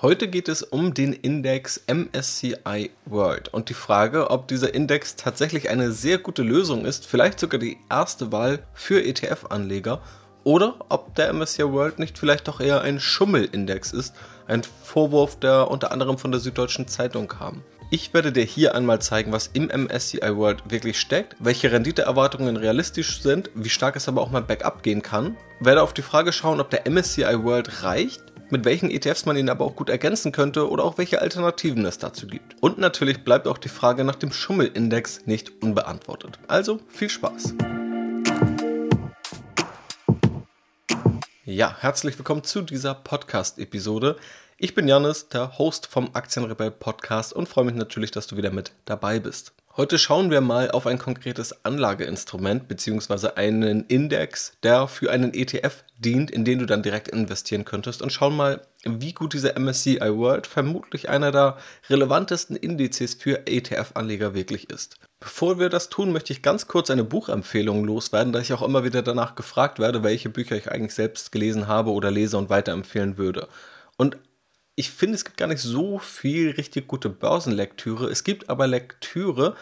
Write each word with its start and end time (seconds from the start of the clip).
Heute 0.00 0.28
geht 0.28 0.48
es 0.48 0.62
um 0.62 0.94
den 0.94 1.12
Index 1.12 1.82
MSCI 1.88 2.92
World 3.06 3.48
und 3.48 3.68
die 3.68 3.74
Frage, 3.74 4.30
ob 4.30 4.46
dieser 4.46 4.72
Index 4.72 5.16
tatsächlich 5.16 5.70
eine 5.70 5.90
sehr 5.90 6.18
gute 6.18 6.44
Lösung 6.44 6.84
ist, 6.84 7.04
vielleicht 7.04 7.40
sogar 7.40 7.58
die 7.58 7.78
erste 7.90 8.30
Wahl 8.30 8.60
für 8.74 9.04
ETF-Anleger 9.04 10.00
oder 10.44 10.76
ob 10.88 11.16
der 11.16 11.32
MSCI 11.32 11.72
World 11.72 11.98
nicht 11.98 12.16
vielleicht 12.16 12.46
doch 12.46 12.60
eher 12.60 12.82
ein 12.82 13.00
Schummelindex 13.00 13.92
ist, 13.92 14.14
ein 14.46 14.62
Vorwurf, 14.84 15.40
der 15.40 15.68
unter 15.68 15.90
anderem 15.90 16.16
von 16.16 16.30
der 16.30 16.40
Süddeutschen 16.40 16.86
Zeitung 16.86 17.26
kam. 17.26 17.64
Ich 17.90 18.14
werde 18.14 18.32
dir 18.32 18.44
hier 18.44 18.76
einmal 18.76 19.00
zeigen, 19.00 19.32
was 19.32 19.48
im 19.48 19.66
MSCI 19.66 20.36
World 20.36 20.70
wirklich 20.70 21.00
steckt, 21.00 21.34
welche 21.40 21.72
Renditeerwartungen 21.72 22.56
realistisch 22.56 23.20
sind, 23.20 23.50
wie 23.54 23.70
stark 23.70 23.96
es 23.96 24.06
aber 24.06 24.20
auch 24.20 24.30
mal 24.30 24.42
bergab 24.42 24.82
gehen 24.82 25.02
kann. 25.02 25.36
Werde 25.58 25.82
auf 25.82 25.94
die 25.94 26.02
Frage 26.02 26.32
schauen, 26.32 26.60
ob 26.60 26.68
der 26.70 26.88
MSCI 26.88 27.42
World 27.42 27.82
reicht 27.82 28.27
mit 28.50 28.64
welchen 28.64 28.90
ETFs 28.90 29.26
man 29.26 29.36
ihn 29.36 29.50
aber 29.50 29.64
auch 29.64 29.76
gut 29.76 29.90
ergänzen 29.90 30.32
könnte 30.32 30.70
oder 30.70 30.84
auch 30.84 30.98
welche 30.98 31.20
Alternativen 31.20 31.84
es 31.84 31.98
dazu 31.98 32.26
gibt. 32.26 32.56
Und 32.62 32.78
natürlich 32.78 33.22
bleibt 33.24 33.46
auch 33.46 33.58
die 33.58 33.68
Frage 33.68 34.04
nach 34.04 34.14
dem 34.14 34.32
Schummelindex 34.32 35.26
nicht 35.26 35.62
unbeantwortet. 35.62 36.38
Also 36.48 36.80
viel 36.88 37.10
Spaß! 37.10 37.54
Ja, 41.44 41.76
herzlich 41.80 42.18
willkommen 42.18 42.44
zu 42.44 42.62
dieser 42.62 42.94
Podcast-Episode. 42.94 44.16
Ich 44.58 44.74
bin 44.74 44.88
Janis, 44.88 45.28
der 45.28 45.58
Host 45.58 45.86
vom 45.86 46.10
Aktienrebell 46.14 46.70
Podcast 46.70 47.32
und 47.32 47.48
freue 47.48 47.64
mich 47.64 47.74
natürlich, 47.74 48.10
dass 48.10 48.26
du 48.26 48.36
wieder 48.36 48.50
mit 48.50 48.72
dabei 48.86 49.18
bist. 49.18 49.52
Heute 49.78 49.96
schauen 49.96 50.32
wir 50.32 50.40
mal 50.40 50.72
auf 50.72 50.88
ein 50.88 50.98
konkretes 50.98 51.64
Anlageinstrument 51.64 52.66
bzw. 52.66 53.28
einen 53.36 53.84
Index, 53.84 54.54
der 54.64 54.88
für 54.88 55.12
einen 55.12 55.32
ETF 55.32 55.84
dient, 55.96 56.32
in 56.32 56.44
den 56.44 56.58
du 56.58 56.66
dann 56.66 56.82
direkt 56.82 57.06
investieren 57.06 57.64
könntest 57.64 58.02
und 58.02 58.12
schauen 58.12 58.34
mal, 58.34 58.60
wie 58.82 59.12
gut 59.12 59.34
dieser 59.34 59.56
MSCI 59.56 60.00
World 60.00 60.48
vermutlich 60.48 61.08
einer 61.08 61.30
der 61.30 61.58
relevantesten 61.88 62.56
Indizes 62.56 63.14
für 63.14 63.46
ETF-Anleger 63.46 64.34
wirklich 64.34 64.68
ist. 64.68 64.96
Bevor 65.20 65.60
wir 65.60 65.68
das 65.68 65.88
tun, 65.88 66.10
möchte 66.10 66.32
ich 66.32 66.42
ganz 66.42 66.66
kurz 66.66 66.90
eine 66.90 67.04
Buchempfehlung 67.04 67.84
loswerden, 67.84 68.32
da 68.32 68.40
ich 68.40 68.52
auch 68.52 68.62
immer 68.62 68.82
wieder 68.82 69.02
danach 69.02 69.36
gefragt 69.36 69.78
werde, 69.78 70.02
welche 70.02 70.28
Bücher 70.28 70.56
ich 70.56 70.72
eigentlich 70.72 70.94
selbst 70.94 71.30
gelesen 71.30 71.68
habe 71.68 71.92
oder 71.92 72.10
lese 72.10 72.36
und 72.36 72.50
weiterempfehlen 72.50 73.16
würde. 73.16 73.46
Und 73.96 74.16
ich 74.78 74.90
finde, 74.92 75.16
es 75.16 75.24
gibt 75.24 75.38
gar 75.38 75.48
nicht 75.48 75.60
so 75.60 75.98
viel 75.98 76.50
richtig 76.50 76.86
gute 76.86 77.08
Börsenlektüre. 77.08 78.08
Es 78.08 78.22
gibt 78.22 78.48
aber 78.48 78.68
Lektüre, 78.68 79.56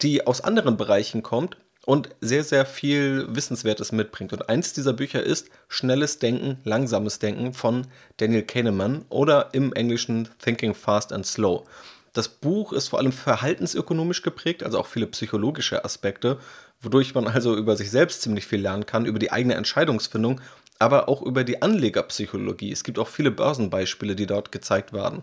die 0.00 0.28
aus 0.28 0.42
anderen 0.42 0.76
Bereichen 0.76 1.24
kommt 1.24 1.56
und 1.86 2.10
sehr, 2.20 2.44
sehr 2.44 2.64
viel 2.64 3.26
Wissenswertes 3.34 3.90
mitbringt. 3.90 4.32
Und 4.32 4.48
eins 4.48 4.72
dieser 4.72 4.92
Bücher 4.92 5.24
ist 5.24 5.50
Schnelles 5.66 6.20
Denken, 6.20 6.58
Langsames 6.62 7.18
Denken 7.18 7.52
von 7.52 7.88
Daniel 8.18 8.44
Kahneman 8.44 9.04
oder 9.08 9.48
im 9.54 9.72
Englischen 9.72 10.28
Thinking 10.38 10.74
Fast 10.74 11.12
and 11.12 11.26
Slow. 11.26 11.64
Das 12.12 12.28
Buch 12.28 12.72
ist 12.72 12.88
vor 12.88 13.00
allem 13.00 13.12
verhaltensökonomisch 13.12 14.22
geprägt, 14.22 14.62
also 14.62 14.78
auch 14.78 14.86
viele 14.86 15.08
psychologische 15.08 15.84
Aspekte, 15.84 16.38
wodurch 16.80 17.12
man 17.14 17.26
also 17.26 17.56
über 17.56 17.76
sich 17.76 17.90
selbst 17.90 18.22
ziemlich 18.22 18.46
viel 18.46 18.60
lernen 18.60 18.86
kann, 18.86 19.04
über 19.04 19.18
die 19.18 19.32
eigene 19.32 19.54
Entscheidungsfindung 19.54 20.40
aber 20.80 21.08
auch 21.08 21.22
über 21.22 21.44
die 21.44 21.62
Anlegerpsychologie. 21.62 22.72
Es 22.72 22.82
gibt 22.82 22.98
auch 22.98 23.06
viele 23.06 23.30
Börsenbeispiele, 23.30 24.16
die 24.16 24.26
dort 24.26 24.50
gezeigt 24.50 24.92
werden. 24.92 25.22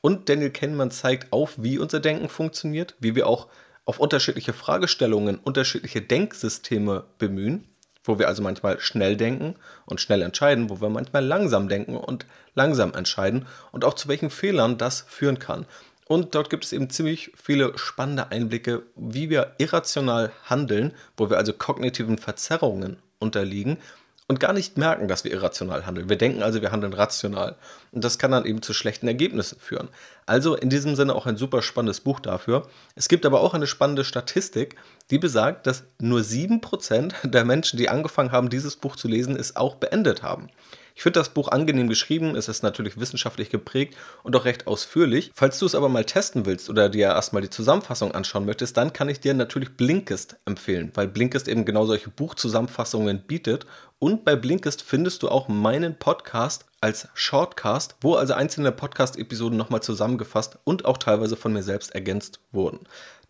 Und 0.00 0.28
Daniel 0.28 0.50
Kahneman 0.50 0.90
zeigt 0.90 1.32
auf, 1.32 1.54
wie 1.56 1.78
unser 1.78 2.00
Denken 2.00 2.28
funktioniert, 2.28 2.96
wie 2.98 3.14
wir 3.14 3.26
auch 3.26 3.46
auf 3.84 4.00
unterschiedliche 4.00 4.54
Fragestellungen 4.54 5.38
unterschiedliche 5.38 6.00
Denksysteme 6.00 7.04
bemühen, 7.18 7.68
wo 8.02 8.18
wir 8.18 8.28
also 8.28 8.42
manchmal 8.42 8.80
schnell 8.80 9.16
denken 9.16 9.56
und 9.84 10.00
schnell 10.00 10.22
entscheiden, 10.22 10.70
wo 10.70 10.80
wir 10.80 10.88
manchmal 10.88 11.24
langsam 11.24 11.68
denken 11.68 11.96
und 11.96 12.26
langsam 12.54 12.94
entscheiden 12.94 13.46
und 13.72 13.84
auch 13.84 13.94
zu 13.94 14.08
welchen 14.08 14.30
Fehlern 14.30 14.78
das 14.78 15.02
führen 15.02 15.38
kann. 15.38 15.66
Und 16.06 16.34
dort 16.34 16.48
gibt 16.48 16.64
es 16.64 16.72
eben 16.72 16.88
ziemlich 16.88 17.32
viele 17.34 17.76
spannende 17.76 18.30
Einblicke, 18.30 18.82
wie 18.96 19.28
wir 19.28 19.54
irrational 19.58 20.32
handeln, 20.44 20.94
wo 21.16 21.28
wir 21.28 21.36
also 21.36 21.52
kognitiven 21.52 22.18
Verzerrungen 22.18 22.98
unterliegen 23.18 23.78
und 24.26 24.40
gar 24.40 24.54
nicht 24.54 24.78
merken, 24.78 25.06
dass 25.06 25.24
wir 25.24 25.32
irrational 25.32 25.84
handeln. 25.84 26.08
Wir 26.08 26.16
denken 26.16 26.42
also, 26.42 26.62
wir 26.62 26.72
handeln 26.72 26.94
rational. 26.94 27.56
Und 27.92 28.04
das 28.04 28.18
kann 28.18 28.30
dann 28.30 28.46
eben 28.46 28.62
zu 28.62 28.72
schlechten 28.72 29.06
Ergebnissen 29.06 29.58
führen. 29.60 29.88
Also 30.24 30.54
in 30.54 30.70
diesem 30.70 30.96
Sinne 30.96 31.14
auch 31.14 31.26
ein 31.26 31.36
super 31.36 31.60
spannendes 31.60 32.00
Buch 32.00 32.20
dafür. 32.20 32.66
Es 32.94 33.08
gibt 33.08 33.26
aber 33.26 33.40
auch 33.40 33.52
eine 33.52 33.66
spannende 33.66 34.04
Statistik, 34.04 34.76
die 35.10 35.18
besagt, 35.18 35.66
dass 35.66 35.84
nur 36.00 36.20
7% 36.20 37.28
der 37.28 37.44
Menschen, 37.44 37.76
die 37.76 37.90
angefangen 37.90 38.32
haben, 38.32 38.48
dieses 38.48 38.76
Buch 38.76 38.96
zu 38.96 39.08
lesen, 39.08 39.36
es 39.36 39.56
auch 39.56 39.74
beendet 39.74 40.22
haben. 40.22 40.48
Ich 40.96 41.02
finde 41.02 41.18
das 41.18 41.30
Buch 41.30 41.48
angenehm 41.48 41.88
geschrieben, 41.88 42.36
es 42.36 42.48
ist 42.48 42.62
natürlich 42.62 43.00
wissenschaftlich 43.00 43.50
geprägt 43.50 43.96
und 44.22 44.36
auch 44.36 44.44
recht 44.44 44.68
ausführlich. 44.68 45.32
Falls 45.34 45.58
du 45.58 45.66
es 45.66 45.74
aber 45.74 45.88
mal 45.88 46.04
testen 46.04 46.46
willst 46.46 46.70
oder 46.70 46.88
dir 46.88 47.08
erstmal 47.08 47.42
die 47.42 47.50
Zusammenfassung 47.50 48.12
anschauen 48.12 48.46
möchtest, 48.46 48.76
dann 48.76 48.92
kann 48.92 49.08
ich 49.08 49.18
dir 49.18 49.34
natürlich 49.34 49.76
Blinkist 49.76 50.36
empfehlen, 50.46 50.92
weil 50.94 51.08
Blinkist 51.08 51.48
eben 51.48 51.64
genau 51.64 51.84
solche 51.84 52.10
Buchzusammenfassungen 52.10 53.22
bietet. 53.26 53.66
Und 53.98 54.24
bei 54.24 54.36
Blinkist 54.36 54.82
findest 54.82 55.24
du 55.24 55.30
auch 55.30 55.48
meinen 55.48 55.98
Podcast 55.98 56.66
als 56.80 57.08
Shortcast, 57.14 57.96
wo 58.00 58.14
also 58.14 58.34
einzelne 58.34 58.70
Podcast-Episoden 58.70 59.56
nochmal 59.56 59.82
zusammengefasst 59.82 60.58
und 60.62 60.84
auch 60.84 60.98
teilweise 60.98 61.34
von 61.34 61.52
mir 61.52 61.62
selbst 61.62 61.94
ergänzt 61.94 62.38
wurden. 62.52 62.80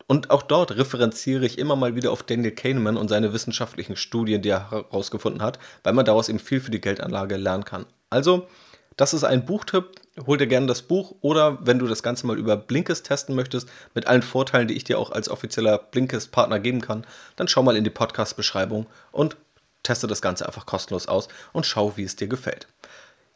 Und 0.07 0.29
auch 0.29 0.43
dort 0.43 0.77
referenziere 0.77 1.45
ich 1.45 1.57
immer 1.57 1.75
mal 1.75 1.95
wieder 1.95 2.11
auf 2.11 2.21
Daniel 2.21 2.51
Kahneman 2.51 2.97
und 2.97 3.09
seine 3.09 3.33
wissenschaftlichen 3.33 3.95
Studien, 3.95 4.41
die 4.41 4.49
er 4.49 4.69
herausgefunden 4.69 5.41
hat, 5.41 5.57
weil 5.83 5.93
man 5.93 6.05
daraus 6.05 6.29
eben 6.29 6.39
viel 6.39 6.61
für 6.61 6.71
die 6.71 6.81
Geldanlage 6.81 7.37
lernen 7.37 7.65
kann. 7.65 7.85
Also, 8.11 8.47
das 8.97 9.13
ist 9.13 9.23
ein 9.23 9.45
Buchtipp. 9.45 9.99
Hol 10.25 10.37
dir 10.37 10.47
gerne 10.47 10.67
das 10.67 10.83
Buch 10.83 11.15
oder 11.21 11.57
wenn 11.65 11.79
du 11.79 11.87
das 11.87 12.03
Ganze 12.03 12.27
mal 12.27 12.37
über 12.37 12.55
Blinkist 12.55 13.07
testen 13.07 13.35
möchtest, 13.35 13.67
mit 13.93 14.07
allen 14.07 14.21
Vorteilen, 14.21 14.67
die 14.67 14.75
ich 14.75 14.85
dir 14.85 14.99
auch 14.99 15.11
als 15.11 15.27
offizieller 15.27 15.77
Blinkist-Partner 15.77 16.59
geben 16.59 16.81
kann, 16.81 17.05
dann 17.35 17.47
schau 17.47 17.63
mal 17.63 17.75
in 17.75 17.83
die 17.83 17.89
Podcast-Beschreibung 17.89 18.85
und 19.11 19.35
teste 19.83 20.07
das 20.07 20.21
Ganze 20.21 20.45
einfach 20.45 20.65
kostenlos 20.65 21.07
aus 21.07 21.27
und 21.51 21.65
schau, 21.65 21.97
wie 21.97 22.03
es 22.03 22.15
dir 22.15 22.27
gefällt. 22.27 22.67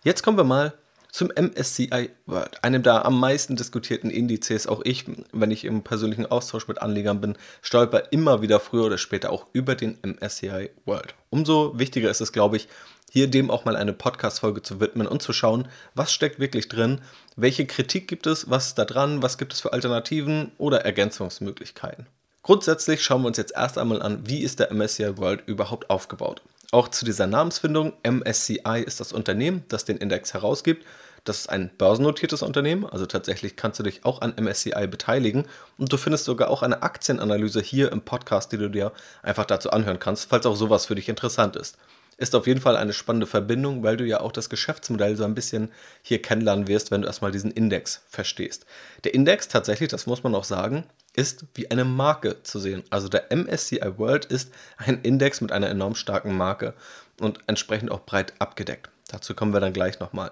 Jetzt 0.04 0.24
kommen 0.24 0.38
wir 0.38 0.46
mal 0.46 0.74
zum 1.12 1.30
MSCI 1.36 2.12
World, 2.26 2.64
einem 2.64 2.84
der 2.84 3.06
am 3.06 3.20
meisten 3.20 3.56
diskutierten 3.56 4.10
Indizes. 4.10 4.68
Auch 4.68 4.82
ich, 4.84 5.06
wenn 5.32 5.52
ich 5.52 5.66
im 5.66 5.84
persönlichen 5.84 6.26
Austausch 6.26 6.68
mit 6.68 6.82
Anlegern 6.82 7.22
bin, 7.22 7.38
stolper 7.62 8.12
immer 8.12 8.42
wieder 8.42 8.60
früher 8.60 8.86
oder 8.86 8.98
später 8.98 9.32
auch 9.32 9.48
über 9.54 9.76
den 9.76 9.98
MSCI 10.04 10.70
World. 10.86 11.16
Umso 11.30 11.78
wichtiger 11.78 12.10
ist 12.10 12.22
es, 12.22 12.32
glaube 12.32 12.58
ich, 12.58 12.68
hier 13.12 13.28
dem 13.28 13.50
auch 13.50 13.66
mal 13.66 13.76
eine 13.76 13.94
Podcast-Folge 13.94 14.62
zu 14.62 14.80
widmen 14.80 15.08
und 15.08 15.22
zu 15.22 15.34
schauen, 15.34 15.68
was 15.96 16.14
steckt 16.14 16.40
wirklich 16.40 16.68
drin, 16.68 17.02
welche 17.36 17.66
Kritik 17.66 18.08
gibt 18.08 18.28
es, 18.28 18.50
was 18.50 18.68
ist 18.68 18.78
da 18.78 18.86
dran, 18.86 19.24
was 19.24 19.38
gibt 19.38 19.54
es 19.54 19.62
für 19.62 19.74
Alternativen 19.74 20.52
oder 20.58 20.86
Ergänzungsmöglichkeiten. 20.86 22.06
Grundsätzlich 22.44 23.04
schauen 23.04 23.24
wir 23.24 23.28
uns 23.28 23.38
jetzt 23.38 23.56
erst 23.56 23.78
einmal 23.78 24.02
an, 24.02 24.28
wie 24.28 24.44
ist 24.44 24.60
der 24.60 24.72
MSCI 24.72 25.18
World 25.18 25.44
überhaupt 25.48 25.90
aufgebaut. 25.90 26.42
Auch 26.72 26.88
zu 26.90 27.04
dieser 27.04 27.26
Namensfindung, 27.26 27.94
MSCI 28.04 28.84
ist 28.86 29.00
das 29.00 29.12
Unternehmen, 29.12 29.64
das 29.70 29.86
den 29.86 29.98
Index 29.98 30.36
herausgibt. 30.36 30.86
Das 31.24 31.40
ist 31.40 31.50
ein 31.50 31.72
börsennotiertes 31.78 32.44
Unternehmen, 32.44 32.86
also 32.86 33.06
tatsächlich 33.06 33.56
kannst 33.56 33.80
du 33.80 33.84
dich 33.84 34.06
auch 34.06 34.22
an 34.22 34.36
MSCI 34.40 34.88
beteiligen 34.88 35.48
und 35.78 35.92
du 35.92 35.98
findest 35.98 36.26
sogar 36.26 36.50
auch 36.50 36.62
eine 36.62 36.82
Aktienanalyse 36.82 37.60
hier 37.60 37.92
im 37.92 38.02
Podcast, 38.02 38.52
die 38.52 38.58
du 38.58 38.70
dir 38.70 38.94
einfach 39.22 39.46
dazu 39.46 39.72
anhören 39.72 40.00
kannst, 40.00 40.30
falls 40.30 40.46
auch 40.46 40.56
sowas 40.56 40.86
für 40.86 40.96
dich 40.96 41.10
interessant 41.10 41.56
ist. 41.56 41.78
Ist 42.20 42.36
auf 42.36 42.48
jeden 42.48 42.60
Fall 42.60 42.76
eine 42.76 42.92
spannende 42.92 43.28
Verbindung, 43.28 43.82
weil 43.82 43.96
du 43.96 44.04
ja 44.04 44.20
auch 44.20 44.34
das 44.34 44.50
Geschäftsmodell 44.50 45.16
so 45.16 45.24
ein 45.24 45.36
bisschen 45.36 45.72
hier 46.02 46.22
kennenlernen 46.22 46.68
wirst, 46.68 46.92
wenn 46.92 47.02
du 47.02 47.08
erstmal 47.08 47.32
diesen 47.32 47.50
Index 47.50 48.02
verstehst. 48.10 48.66
Der 49.06 49.14
Index 49.14 49.48
tatsächlich, 49.48 49.88
das 49.88 50.06
muss 50.06 50.22
man 50.22 50.36
auch 50.36 50.44
sagen, 50.44 50.84
ist 51.16 51.46
wie 51.56 51.72
eine 51.72 51.86
Marke 51.86 52.44
zu 52.44 52.60
sehen. 52.60 52.84
Also 52.90 53.08
der 53.08 53.32
MSCI 53.34 53.98
World 53.98 54.26
ist 54.26 54.52
ein 54.76 55.00
Index 55.02 55.40
mit 55.40 55.54
einer 55.54 55.70
enorm 55.70 55.96
starken 55.96 56.36
Marke 56.36 56.74
und 57.22 57.40
entsprechend 57.48 57.90
auch 57.90 58.02
breit 58.06 58.34
abgedeckt. 58.40 58.90
Dazu 59.08 59.34
kommen 59.34 59.54
wir 59.54 59.62
dann 59.62 59.72
gleich 59.72 60.02
nochmal. 60.02 60.32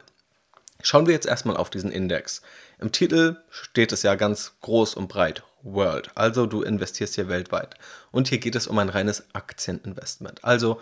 Schauen 0.84 1.08
wir 1.08 1.14
jetzt 1.14 1.25
erstmal 1.25 1.56
auf 1.56 1.69
diesen 1.69 1.90
Index. 1.90 2.42
Im 2.80 2.92
Titel 2.92 3.38
steht 3.50 3.94
es 3.94 4.04
ja 4.04 4.16
ganz 4.16 4.56
groß 4.60 4.94
und 4.95 5.07
breit 5.07 5.44
World, 5.63 6.12
also 6.16 6.45
du 6.45 6.62
investierst 6.62 7.16
hier 7.16 7.28
weltweit. 7.28 7.75
Und 8.12 8.28
hier 8.28 8.38
geht 8.38 8.56
es 8.56 8.68
um 8.68 8.78
ein 8.78 8.90
reines 8.90 9.24
Aktieninvestment. 9.33 10.44
Also 10.44 10.80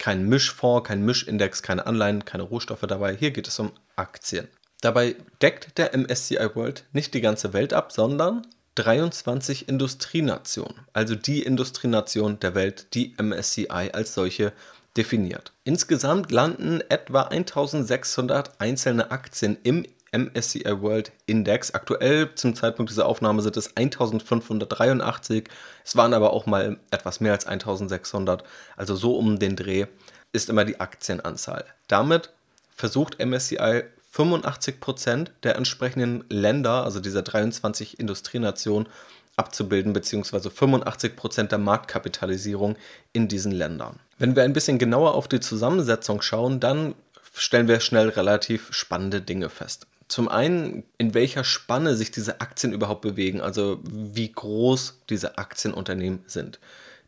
kein 0.00 0.24
Mischfonds, 0.24 0.88
kein 0.88 1.04
Mischindex, 1.04 1.62
keine 1.62 1.86
Anleihen, 1.86 2.24
keine 2.24 2.42
Rohstoffe 2.42 2.84
dabei. 2.88 3.14
Hier 3.14 3.30
geht 3.30 3.46
es 3.46 3.60
um 3.60 3.70
Aktien. 3.94 4.48
Dabei 4.80 5.14
deckt 5.42 5.78
der 5.78 5.96
MSCI 5.96 6.54
World 6.54 6.84
nicht 6.92 7.14
die 7.14 7.20
ganze 7.20 7.52
Welt 7.52 7.72
ab, 7.72 7.92
sondern 7.92 8.46
23 8.76 9.68
Industrienationen, 9.68 10.74
also 10.92 11.14
die 11.14 11.42
Industrienation 11.42 12.40
der 12.40 12.54
Welt, 12.54 12.86
die 12.94 13.14
MSCI 13.20 13.90
als 13.92 14.14
solche 14.14 14.52
definiert. 14.96 15.52
Insgesamt 15.64 16.32
landen 16.32 16.80
etwa 16.88 17.22
1600 17.22 18.60
einzelne 18.60 19.10
Aktien 19.10 19.58
im 19.62 19.84
MSCI 20.12 20.80
World 20.80 21.12
Index. 21.26 21.72
Aktuell 21.72 22.34
zum 22.34 22.54
Zeitpunkt 22.54 22.90
dieser 22.90 23.06
Aufnahme 23.06 23.42
sind 23.42 23.56
es 23.56 23.76
1583. 23.76 25.48
Es 25.84 25.96
waren 25.96 26.14
aber 26.14 26.32
auch 26.32 26.46
mal 26.46 26.78
etwas 26.90 27.20
mehr 27.20 27.32
als 27.32 27.46
1600. 27.46 28.42
Also 28.76 28.96
so 28.96 29.16
um 29.16 29.38
den 29.38 29.56
Dreh 29.56 29.86
ist 30.32 30.48
immer 30.48 30.64
die 30.64 30.80
Aktienanzahl. 30.80 31.64
Damit 31.88 32.30
versucht 32.74 33.24
MSCI 33.24 33.84
85% 34.14 35.28
der 35.42 35.56
entsprechenden 35.56 36.24
Länder, 36.28 36.84
also 36.84 37.00
dieser 37.00 37.22
23 37.22 38.00
Industrienationen, 38.00 38.88
abzubilden, 39.36 39.92
beziehungsweise 39.92 40.50
85% 40.50 41.44
der 41.44 41.58
Marktkapitalisierung 41.58 42.76
in 43.12 43.28
diesen 43.28 43.52
Ländern. 43.52 44.00
Wenn 44.18 44.36
wir 44.36 44.42
ein 44.42 44.52
bisschen 44.52 44.78
genauer 44.78 45.14
auf 45.14 45.28
die 45.28 45.40
Zusammensetzung 45.40 46.20
schauen, 46.20 46.60
dann 46.60 46.94
stellen 47.34 47.68
wir 47.68 47.80
schnell 47.80 48.08
relativ 48.10 48.68
spannende 48.72 49.22
Dinge 49.22 49.48
fest. 49.48 49.86
Zum 50.10 50.28
einen, 50.28 50.82
in 50.98 51.14
welcher 51.14 51.44
Spanne 51.44 51.94
sich 51.94 52.10
diese 52.10 52.40
Aktien 52.40 52.72
überhaupt 52.72 53.00
bewegen, 53.00 53.40
also 53.40 53.78
wie 53.84 54.30
groß 54.30 55.02
diese 55.08 55.38
Aktienunternehmen 55.38 56.24
sind. 56.26 56.58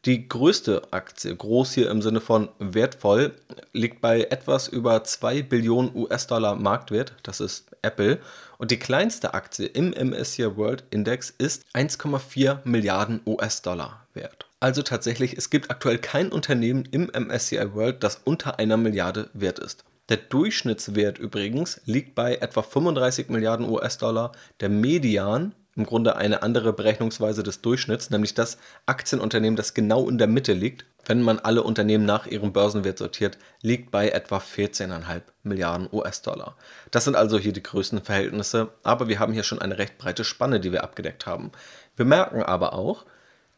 Die 0.04 0.28
größte 0.28 0.82
Aktie, 0.92 1.34
groß 1.34 1.72
hier 1.72 1.90
im 1.90 2.00
Sinne 2.00 2.20
von 2.20 2.48
wertvoll, 2.60 3.34
liegt 3.72 4.00
bei 4.00 4.20
etwas 4.30 4.68
über 4.68 5.02
2 5.02 5.42
Billionen 5.42 5.90
US-Dollar 5.96 6.54
Marktwert, 6.54 7.14
das 7.24 7.40
ist 7.40 7.66
Apple. 7.82 8.20
Und 8.58 8.70
die 8.70 8.78
kleinste 8.78 9.34
Aktie 9.34 9.66
im 9.66 9.90
MSCI 9.90 10.56
World 10.56 10.84
Index 10.90 11.34
ist 11.36 11.64
1,4 11.74 12.58
Milliarden 12.62 13.20
US-Dollar 13.26 14.06
wert. 14.14 14.46
Also 14.60 14.82
tatsächlich, 14.82 15.36
es 15.36 15.50
gibt 15.50 15.72
aktuell 15.72 15.98
kein 15.98 16.30
Unternehmen 16.30 16.88
im 16.92 17.10
MSCI 17.12 17.74
World, 17.74 18.04
das 18.04 18.20
unter 18.22 18.60
einer 18.60 18.76
Milliarde 18.76 19.28
wert 19.34 19.58
ist. 19.58 19.84
Der 20.08 20.16
Durchschnittswert 20.16 21.18
übrigens 21.18 21.80
liegt 21.84 22.14
bei 22.14 22.36
etwa 22.36 22.62
35 22.62 23.28
Milliarden 23.28 23.68
US-Dollar. 23.68 24.32
Der 24.60 24.68
Median 24.68 25.54
im 25.74 25.86
Grunde 25.86 26.16
eine 26.16 26.42
andere 26.42 26.72
Berechnungsweise 26.72 27.42
des 27.42 27.62
Durchschnitts, 27.62 28.10
nämlich 28.10 28.34
das 28.34 28.58
Aktienunternehmen, 28.84 29.56
das 29.56 29.74
genau 29.74 30.08
in 30.08 30.18
der 30.18 30.26
Mitte 30.26 30.52
liegt, 30.52 30.84
wenn 31.06 31.22
man 31.22 31.38
alle 31.38 31.62
Unternehmen 31.62 32.04
nach 32.04 32.26
ihrem 32.26 32.52
Börsenwert 32.52 32.98
sortiert, 32.98 33.38
liegt 33.62 33.90
bei 33.90 34.10
etwa 34.10 34.38
14,5 34.38 35.22
Milliarden 35.42 35.88
US-Dollar. 35.90 36.56
Das 36.90 37.04
sind 37.04 37.16
also 37.16 37.38
hier 37.38 37.52
die 37.52 37.62
größten 37.62 38.02
Verhältnisse, 38.02 38.68
aber 38.82 39.08
wir 39.08 39.18
haben 39.18 39.32
hier 39.32 39.42
schon 39.42 39.60
eine 39.60 39.78
recht 39.78 39.98
breite 39.98 40.24
Spanne, 40.24 40.60
die 40.60 40.72
wir 40.72 40.84
abgedeckt 40.84 41.26
haben. 41.26 41.52
Wir 41.96 42.04
merken 42.04 42.42
aber 42.42 42.74
auch, 42.74 43.04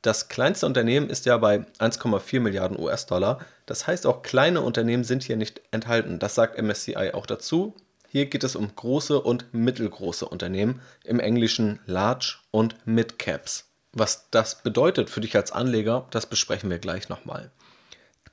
das 0.05 0.29
kleinste 0.29 0.67
Unternehmen 0.67 1.09
ist 1.09 1.25
ja 1.25 1.39
bei 1.39 1.65
1,4 1.79 2.39
Milliarden 2.39 2.79
US-Dollar. 2.79 3.41
Das 3.65 3.87
heißt, 3.87 4.07
auch 4.07 4.23
kleine 4.23 4.61
Unternehmen 4.61 5.03
sind 5.03 5.23
hier 5.23 5.37
nicht 5.37 5.63
enthalten. 5.71 6.19
Das 6.19 6.35
sagt 6.35 6.61
MSCI 6.61 7.13
auch 7.15 7.25
dazu. 7.25 7.75
Hier 8.09 8.27
geht 8.27 8.45
es 8.45 8.55
um 8.55 8.77
große 8.77 9.19
und 9.19 9.55
mittelgroße 9.55 10.27
Unternehmen, 10.27 10.83
im 11.05 11.21
Englischen 11.21 11.81
Large 11.87 12.37
und 12.51 12.77
Mid 12.87 13.19
Caps. 13.19 13.71
Was 13.95 14.29
das 14.31 14.63
bedeutet 14.63 15.09
für 15.09 15.23
dich 15.23 15.37
als 15.37 15.53
Anleger, 15.53 16.07
das 16.11 16.27
besprechen 16.27 16.69
wir 16.69 16.79
gleich 16.79 17.09
nochmal. 17.09 17.51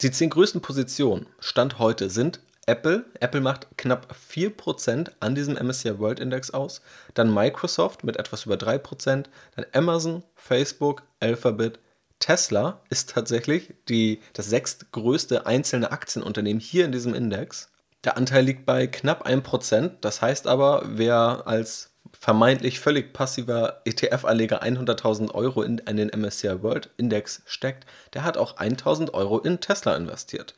Die 0.01 0.11
zehn 0.11 0.29
größten 0.29 0.61
Positionen 0.61 1.25
Stand 1.39 1.79
heute 1.79 2.09
sind 2.09 2.41
Apple. 2.71 3.03
Apple 3.19 3.41
macht 3.41 3.67
knapp 3.77 4.15
4% 4.31 5.11
an 5.19 5.35
diesem 5.35 5.55
MSCI 5.55 5.99
World 5.99 6.21
Index 6.21 6.51
aus. 6.51 6.81
Dann 7.13 7.33
Microsoft 7.33 8.05
mit 8.05 8.15
etwas 8.15 8.45
über 8.45 8.55
3%. 8.55 9.25
Dann 9.55 9.65
Amazon, 9.73 10.23
Facebook, 10.35 11.03
Alphabet. 11.19 11.79
Tesla 12.19 12.79
ist 12.89 13.09
tatsächlich 13.09 13.73
die, 13.89 14.21
das 14.31 14.49
sechstgrößte 14.49 15.45
einzelne 15.45 15.91
Aktienunternehmen 15.91 16.61
hier 16.61 16.85
in 16.85 16.93
diesem 16.93 17.13
Index. 17.13 17.69
Der 18.05 18.15
Anteil 18.15 18.45
liegt 18.45 18.65
bei 18.65 18.87
knapp 18.87 19.27
1%. 19.27 19.91
Das 19.99 20.21
heißt 20.21 20.47
aber, 20.47 20.83
wer 20.85 21.43
als 21.45 21.91
vermeintlich 22.17 22.79
völlig 22.79 23.11
passiver 23.11 23.81
ETF-Anleger 23.83 24.63
100.000 24.63 25.33
Euro 25.33 25.61
in 25.61 25.85
einen 25.87 26.09
MSCI 26.09 26.63
World 26.63 26.89
Index 26.95 27.41
steckt, 27.45 27.85
der 28.13 28.23
hat 28.23 28.37
auch 28.37 28.57
1.000 28.57 29.13
Euro 29.13 29.39
in 29.39 29.59
Tesla 29.59 29.95
investiert. 29.97 30.53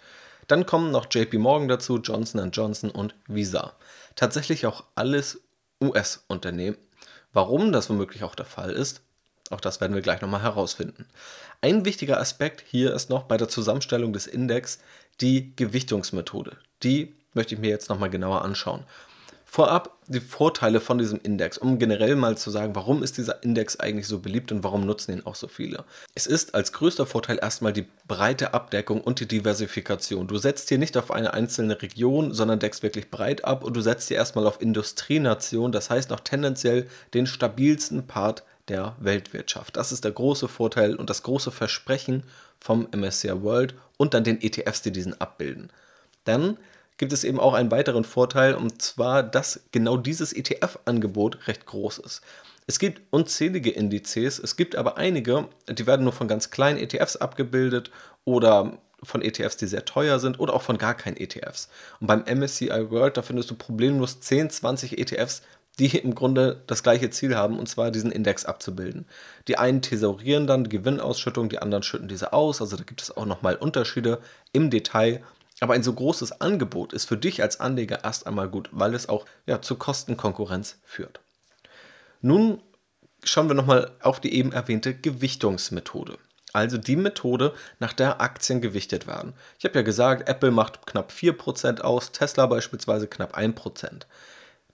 Dann 0.47 0.65
kommen 0.65 0.91
noch 0.91 1.07
JP 1.09 1.37
Morgan 1.37 1.67
dazu, 1.67 1.97
Johnson 1.97 2.51
Johnson 2.51 2.91
und 2.91 3.15
Visa. 3.27 3.73
Tatsächlich 4.15 4.65
auch 4.65 4.83
alles 4.95 5.41
US-Unternehmen. 5.81 6.77
Warum 7.33 7.71
das 7.71 7.89
womöglich 7.89 8.23
auch 8.23 8.35
der 8.35 8.45
Fall 8.45 8.71
ist, 8.71 9.01
auch 9.49 9.61
das 9.61 9.81
werden 9.81 9.93
wir 9.93 10.01
gleich 10.01 10.21
nochmal 10.21 10.41
herausfinden. 10.41 11.05
Ein 11.61 11.85
wichtiger 11.85 12.19
Aspekt 12.19 12.63
hier 12.67 12.93
ist 12.93 13.09
noch 13.09 13.23
bei 13.23 13.37
der 13.37 13.49
Zusammenstellung 13.49 14.13
des 14.13 14.27
Index 14.27 14.79
die 15.21 15.55
Gewichtungsmethode. 15.55 16.57
Die 16.81 17.15
möchte 17.33 17.55
ich 17.55 17.61
mir 17.61 17.69
jetzt 17.69 17.89
nochmal 17.89 18.09
genauer 18.09 18.43
anschauen. 18.43 18.83
Vorab 19.53 19.99
die 20.07 20.19
Vorteile 20.19 20.79
von 20.79 20.97
diesem 20.97 21.19
Index, 21.21 21.59
um 21.59 21.77
generell 21.77 22.15
mal 22.15 22.35
zu 22.35 22.49
sagen, 22.49 22.73
warum 22.73 23.03
ist 23.03 23.19
dieser 23.19 23.43
Index 23.43 23.79
eigentlich 23.79 24.07
so 24.07 24.17
beliebt 24.17 24.51
und 24.51 24.63
warum 24.63 24.83
nutzen 24.83 25.11
ihn 25.11 25.25
auch 25.27 25.35
so 25.35 25.47
viele. 25.47 25.85
Es 26.15 26.25
ist 26.25 26.55
als 26.55 26.73
größter 26.73 27.05
Vorteil 27.05 27.37
erstmal 27.39 27.71
die 27.71 27.85
breite 28.07 28.55
Abdeckung 28.55 28.99
und 29.01 29.19
die 29.19 29.27
Diversifikation. 29.27 30.25
Du 30.25 30.37
setzt 30.39 30.69
hier 30.69 30.79
nicht 30.79 30.97
auf 30.97 31.11
eine 31.11 31.35
einzelne 31.35 31.79
Region, 31.83 32.33
sondern 32.33 32.57
deckst 32.57 32.81
wirklich 32.81 33.11
breit 33.11 33.45
ab 33.45 33.63
und 33.63 33.75
du 33.75 33.81
setzt 33.81 34.07
hier 34.07 34.17
erstmal 34.17 34.47
auf 34.47 34.59
Industrienation, 34.59 35.71
das 35.71 35.91
heißt 35.91 36.09
noch 36.09 36.21
tendenziell 36.21 36.87
den 37.13 37.27
stabilsten 37.27 38.07
Part 38.07 38.41
der 38.69 38.95
Weltwirtschaft. 38.99 39.77
Das 39.77 39.91
ist 39.91 40.03
der 40.03 40.13
große 40.13 40.47
Vorteil 40.47 40.95
und 40.95 41.11
das 41.11 41.21
große 41.21 41.51
Versprechen 41.51 42.23
vom 42.59 42.87
MSCI 42.91 43.43
World 43.43 43.75
und 43.97 44.15
dann 44.15 44.23
den 44.23 44.41
ETFs, 44.41 44.81
die 44.81 44.91
diesen 44.91 45.21
abbilden. 45.21 45.69
Dann 46.23 46.57
gibt 46.97 47.13
es 47.13 47.23
eben 47.23 47.39
auch 47.39 47.53
einen 47.53 47.71
weiteren 47.71 48.03
Vorteil, 48.03 48.55
und 48.55 48.81
zwar, 48.81 49.23
dass 49.23 49.61
genau 49.71 49.97
dieses 49.97 50.33
ETF-Angebot 50.33 51.47
recht 51.47 51.65
groß 51.65 51.99
ist. 51.99 52.21
Es 52.65 52.79
gibt 52.79 53.01
unzählige 53.11 53.71
Indizes, 53.71 54.39
es 54.39 54.55
gibt 54.55 54.75
aber 54.75 54.97
einige, 54.97 55.49
die 55.69 55.85
werden 55.85 56.03
nur 56.03 56.13
von 56.13 56.27
ganz 56.27 56.49
kleinen 56.49 56.79
ETFs 56.79 57.17
abgebildet 57.17 57.91
oder 58.23 58.77
von 59.03 59.21
ETFs, 59.21 59.57
die 59.57 59.67
sehr 59.67 59.83
teuer 59.85 60.19
sind 60.19 60.39
oder 60.39 60.53
auch 60.53 60.61
von 60.61 60.77
gar 60.77 60.95
keinen 60.95 61.17
ETFs. 61.17 61.69
Und 61.99 62.07
beim 62.07 62.23
MSCI 62.23 62.89
World, 62.89 63.17
da 63.17 63.21
findest 63.21 63.51
du 63.51 63.55
problemlos 63.55 64.21
10, 64.21 64.49
20 64.49 64.97
ETFs, 64.97 65.41
die 65.79 65.97
im 65.97 66.13
Grunde 66.13 66.61
das 66.67 66.83
gleiche 66.83 67.09
Ziel 67.09 67.35
haben, 67.35 67.57
und 67.57 67.67
zwar 67.67 67.91
diesen 67.91 68.11
Index 68.11 68.45
abzubilden. 68.45 69.05
Die 69.47 69.57
einen 69.57 69.81
thesaurieren 69.81 70.47
dann 70.47 70.65
die 70.65 70.69
Gewinnausschüttung, 70.69 71.49
die 71.49 71.59
anderen 71.59 71.83
schütten 71.83 72.07
diese 72.07 72.31
aus. 72.31 72.61
Also 72.61 72.77
da 72.77 72.83
gibt 72.83 73.01
es 73.01 73.15
auch 73.15 73.25
nochmal 73.25 73.55
Unterschiede 73.55 74.19
im 74.51 74.69
Detail. 74.69 75.23
Aber 75.59 75.73
ein 75.73 75.83
so 75.83 75.93
großes 75.93 76.41
Angebot 76.41 76.93
ist 76.93 77.05
für 77.05 77.17
dich 77.17 77.41
als 77.41 77.59
Anleger 77.59 78.03
erst 78.03 78.27
einmal 78.27 78.49
gut, 78.49 78.69
weil 78.71 78.93
es 78.93 79.07
auch 79.07 79.25
ja, 79.45 79.61
zu 79.61 79.75
Kostenkonkurrenz 79.75 80.77
führt. 80.83 81.19
Nun 82.21 82.61
schauen 83.23 83.47
wir 83.47 83.55
nochmal 83.55 83.91
auf 84.01 84.19
die 84.19 84.33
eben 84.33 84.51
erwähnte 84.51 84.93
Gewichtungsmethode. 84.93 86.17
Also 86.53 86.77
die 86.77 86.95
Methode, 86.95 87.53
nach 87.79 87.93
der 87.93 88.21
Aktien 88.21 88.61
gewichtet 88.61 89.07
werden. 89.07 89.33
Ich 89.57 89.65
habe 89.65 89.75
ja 89.75 89.81
gesagt, 89.81 90.29
Apple 90.29 90.51
macht 90.51 90.85
knapp 90.85 91.11
4% 91.11 91.81
aus, 91.81 92.11
Tesla 92.11 92.45
beispielsweise 92.45 93.07
knapp 93.07 93.35
1%. 93.35 94.03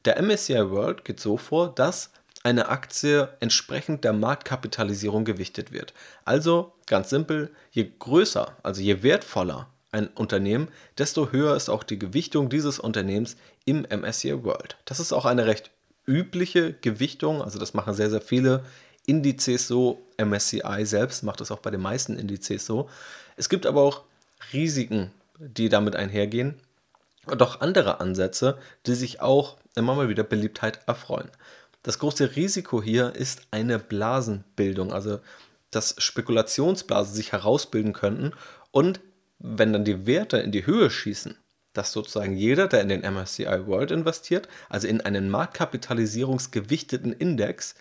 Der 0.06 0.22
MSCI 0.22 0.70
World 0.70 1.06
geht 1.06 1.20
so 1.20 1.38
vor, 1.38 1.74
dass 1.74 2.12
eine 2.44 2.70
Aktie 2.70 3.30
entsprechend 3.40 4.04
der 4.04 4.14
Marktkapitalisierung 4.14 5.26
gewichtet 5.26 5.72
wird. 5.72 5.94
Also 6.26 6.74
ganz 6.86 7.10
simpel, 7.10 7.54
je 7.72 7.92
größer, 7.98 8.56
also 8.64 8.82
je 8.82 9.04
wertvoller 9.04 9.68
ein 9.92 10.08
Unternehmen, 10.08 10.68
desto 10.98 11.32
höher 11.32 11.56
ist 11.56 11.70
auch 11.70 11.84
die 11.84 12.00
Gewichtung 12.00 12.50
dieses 12.50 12.80
Unternehmens 12.80 13.36
im 13.66 13.86
MSCI 13.90 14.44
World. 14.44 14.78
Das 14.86 15.00
ist 15.00 15.14
auch 15.14 15.26
eine 15.26 15.46
recht 15.46 15.72
übliche 16.06 16.74
Gewichtung, 16.74 17.42
also 17.42 17.60
das 17.60 17.74
machen 17.74 17.94
sehr, 17.94 18.10
sehr 18.10 18.22
viele 18.22 18.64
Indizes 19.06 19.68
so. 19.68 20.06
MSCI 20.18 20.86
selbst 20.86 21.24
macht 21.24 21.42
das 21.42 21.52
auch 21.52 21.60
bei 21.60 21.72
den 21.72 21.82
meisten 21.82 22.18
Indizes 22.18 22.66
so. 22.66 22.90
Es 23.38 23.50
gibt 23.50 23.66
aber 23.66 23.82
auch 23.82 24.04
Risiken, 24.54 25.12
die 25.40 25.70
damit 25.70 25.96
einhergehen 25.96 26.56
und 27.26 27.42
auch 27.42 27.62
andere 27.62 28.00
Ansätze, 28.00 28.58
die 28.86 28.96
sich 28.96 29.22
auch 29.22 29.58
immer 29.76 29.96
mal 29.96 30.10
wieder 30.10 30.24
Beliebtheit 30.24 30.80
erfreuen. 30.88 31.30
Das 31.84 32.00
große 32.00 32.36
Risiko 32.36 32.84
hier 32.84 33.16
ist 33.16 33.44
eine 33.52 33.80
Blasenbildung, 33.80 34.92
also 34.92 35.20
dass 35.72 35.96
Spekulationsblasen 35.98 37.14
sich 37.14 37.32
herausbilden 37.32 37.94
könnten 37.94 38.34
und 38.72 39.00
wenn 39.40 39.74
dann 39.74 39.86
die 39.86 40.06
Werte 40.06 40.38
in 40.38 40.52
die 40.52 40.66
Höhe 40.66 40.90
schießen, 40.90 41.38
dass 41.74 41.92
sozusagen 41.92 42.36
jeder, 42.36 42.68
der 42.68 42.82
in 42.82 42.90
den 42.90 43.02
MSCI 43.02 43.66
World 43.68 43.92
investiert, 43.92 44.48
also 44.70 44.88
in 44.88 45.02
einen 45.02 45.30
marktkapitalisierungsgewichteten 45.30 47.14
Index, 47.14 47.76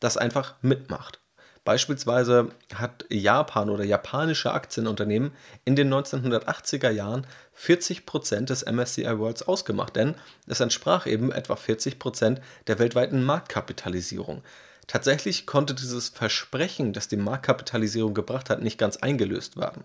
das 0.00 0.16
einfach 0.16 0.56
mitmacht. 0.62 1.20
Beispielsweise 1.64 2.50
hat 2.74 3.06
Japan 3.10 3.70
oder 3.70 3.82
japanische 3.82 4.52
Aktienunternehmen 4.52 5.32
in 5.64 5.74
den 5.74 5.92
1980er 5.92 6.90
Jahren 6.90 7.26
40% 7.60 8.44
des 8.44 8.64
MSCI 8.64 9.18
Worlds 9.18 9.42
ausgemacht, 9.42 9.96
denn 9.96 10.14
es 10.46 10.60
entsprach 10.60 11.06
eben 11.06 11.32
etwa 11.32 11.54
40% 11.54 12.38
der 12.68 12.78
weltweiten 12.78 13.24
Marktkapitalisierung. 13.24 14.42
Tatsächlich 14.86 15.44
konnte 15.44 15.74
dieses 15.74 16.10
Versprechen, 16.10 16.92
das 16.92 17.08
die 17.08 17.16
Marktkapitalisierung 17.16 18.14
gebracht 18.14 18.48
hat, 18.48 18.62
nicht 18.62 18.78
ganz 18.78 18.98
eingelöst 18.98 19.56
werden. 19.56 19.82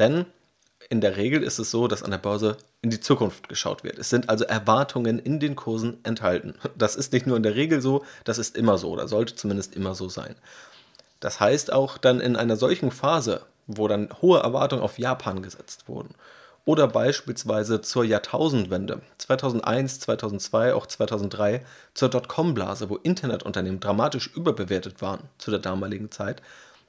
Denn 0.00 0.26
in 0.92 1.00
der 1.00 1.16
Regel 1.16 1.42
ist 1.42 1.58
es 1.58 1.70
so, 1.70 1.88
dass 1.88 2.02
an 2.02 2.10
der 2.10 2.18
Börse 2.18 2.58
in 2.82 2.90
die 2.90 3.00
Zukunft 3.00 3.48
geschaut 3.48 3.82
wird. 3.82 3.98
Es 3.98 4.10
sind 4.10 4.28
also 4.28 4.44
Erwartungen 4.44 5.18
in 5.18 5.40
den 5.40 5.56
Kursen 5.56 5.96
enthalten. 6.04 6.54
Das 6.76 6.96
ist 6.96 7.14
nicht 7.14 7.26
nur 7.26 7.38
in 7.38 7.42
der 7.42 7.54
Regel 7.54 7.80
so, 7.80 8.04
das 8.24 8.36
ist 8.36 8.58
immer 8.58 8.76
so 8.76 8.90
oder 8.90 9.08
sollte 9.08 9.34
zumindest 9.34 9.74
immer 9.74 9.94
so 9.94 10.10
sein. 10.10 10.34
Das 11.18 11.40
heißt 11.40 11.72
auch 11.72 11.96
dann 11.96 12.20
in 12.20 12.36
einer 12.36 12.56
solchen 12.56 12.90
Phase, 12.90 13.40
wo 13.66 13.88
dann 13.88 14.10
hohe 14.20 14.40
Erwartungen 14.40 14.82
auf 14.82 14.98
Japan 14.98 15.42
gesetzt 15.42 15.88
wurden 15.88 16.14
oder 16.66 16.86
beispielsweise 16.88 17.80
zur 17.80 18.04
Jahrtausendwende 18.04 19.00
2001, 19.16 20.00
2002, 20.00 20.74
auch 20.74 20.86
2003 20.86 21.64
zur 21.94 22.10
Dotcom-Blase, 22.10 22.90
wo 22.90 22.96
Internetunternehmen 22.96 23.80
dramatisch 23.80 24.30
überbewertet 24.36 25.00
waren 25.00 25.22
zu 25.38 25.50
der 25.50 25.60
damaligen 25.60 26.10
Zeit, 26.10 26.42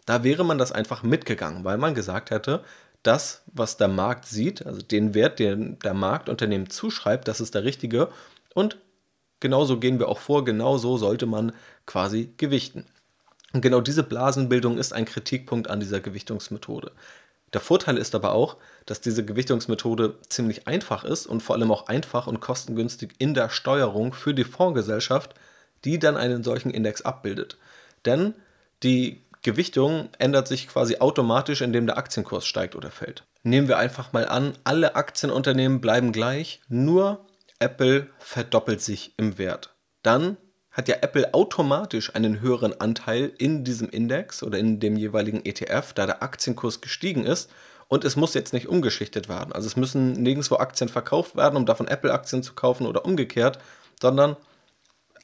da 0.05 0.25
wäre 0.25 0.43
man 0.43 0.57
das 0.57 0.74
einfach 0.74 1.03
mitgegangen, 1.03 1.63
weil 1.63 1.77
man 1.77 1.95
gesagt 1.95 2.31
hätte, 2.31 2.65
das, 3.03 3.43
was 3.48 3.77
der 3.77 3.89
Markt 3.89 4.25
sieht, 4.25 4.65
also 4.65 4.81
den 4.81 5.13
Wert, 5.13 5.39
den 5.39 5.77
der 5.79 5.93
Markt 5.93 6.29
Unternehmen 6.29 6.69
zuschreibt, 6.69 7.27
das 7.27 7.41
ist 7.41 7.53
der 7.53 7.63
richtige 7.63 8.10
und 8.53 8.77
genauso 9.39 9.79
gehen 9.79 10.00
wir 10.00 10.07
auch 10.07 10.19
vor, 10.19 10.45
genauso 10.45 10.98
sollte 10.98 11.25
man 11.25 11.51
quasi 11.86 12.33
gewichten. 12.38 12.86
Und 13.51 13.62
genau 13.62 13.81
diese 13.81 14.03
Blasenbildung 14.03 14.77
ist 14.77 14.93
ein 14.93 15.05
Kritikpunkt 15.05 15.69
an 15.69 15.79
dieser 15.79 16.00
Gewichtungsmethode. 16.00 16.91
Der 17.53 17.62
Vorteil 17.62 17.98
ist 17.98 18.15
aber 18.15 18.33
auch, 18.33 18.57
dass 18.88 19.00
diese 19.00 19.24
Gewichtungsmethode 19.24 20.15
ziemlich 20.27 20.67
einfach 20.67 21.03
ist 21.03 21.27
und 21.27 21.41
vor 21.41 21.55
allem 21.55 21.72
auch 21.72 21.88
einfach 21.88 22.25
und 22.25 22.39
kostengünstig 22.39 23.13
in 23.19 23.36
der 23.36 23.50
Steuerung 23.50 24.13
für 24.13 24.33
die 24.33 24.43
Fondsgesellschaft, 24.43 25.36
die 25.86 26.00
dann 26.00 26.17
einen 26.17 26.43
solchen 26.43 26.72
Index 26.72 27.03
abbildet. 27.03 27.57
Denn 28.05 28.33
die 28.81 29.22
Gewichtung 29.44 30.10
ändert 30.20 30.48
sich 30.48 30.68
quasi 30.68 30.98
automatisch, 30.98 31.62
indem 31.62 31.86
der 31.86 31.98
Aktienkurs 31.98 32.46
steigt 32.46 32.76
oder 32.76 32.90
fällt. 32.90 33.26
Nehmen 33.44 33.68
wir 33.68 33.78
einfach 33.78 34.14
mal 34.14 34.28
an, 34.28 34.54
alle 34.64 34.96
Aktienunternehmen 34.96 35.82
bleiben 35.82 36.14
gleich, 36.14 36.62
nur 36.70 37.26
Apple 37.60 38.08
verdoppelt 38.20 38.82
sich 38.82 39.14
im 39.18 39.38
Wert. 39.38 39.76
Dann 40.02 40.38
hat 40.72 40.88
ja 40.88 40.96
Apple 41.02 41.34
automatisch 41.34 42.16
einen 42.16 42.42
höheren 42.42 42.80
Anteil 42.80 43.32
in 43.38 43.64
diesem 43.64 43.90
Index 43.90 44.42
oder 44.44 44.58
in 44.58 44.80
dem 44.80 44.98
jeweiligen 44.98 45.46
ETF, 45.46 45.94
da 45.94 46.06
der 46.06 46.24
Aktienkurs 46.24 46.82
gestiegen 46.82 47.26
ist. 47.26 47.52
Und 47.90 48.04
es 48.06 48.16
muss 48.16 48.34
jetzt 48.34 48.54
nicht 48.54 48.68
umgeschichtet 48.68 49.30
werden. 49.30 49.54
Also 49.54 49.68
es 49.68 49.76
müssen 49.76 50.14
nirgendwo 50.14 50.56
Aktien 50.56 50.90
verkauft 50.90 51.36
werden, 51.36 51.58
um 51.58 51.68
davon 51.68 51.88
Apple-Aktien 51.88 52.42
zu 52.42 52.54
kaufen 52.54 52.88
oder 52.88 53.06
umgekehrt, 53.06 53.60
sondern 54.02 54.36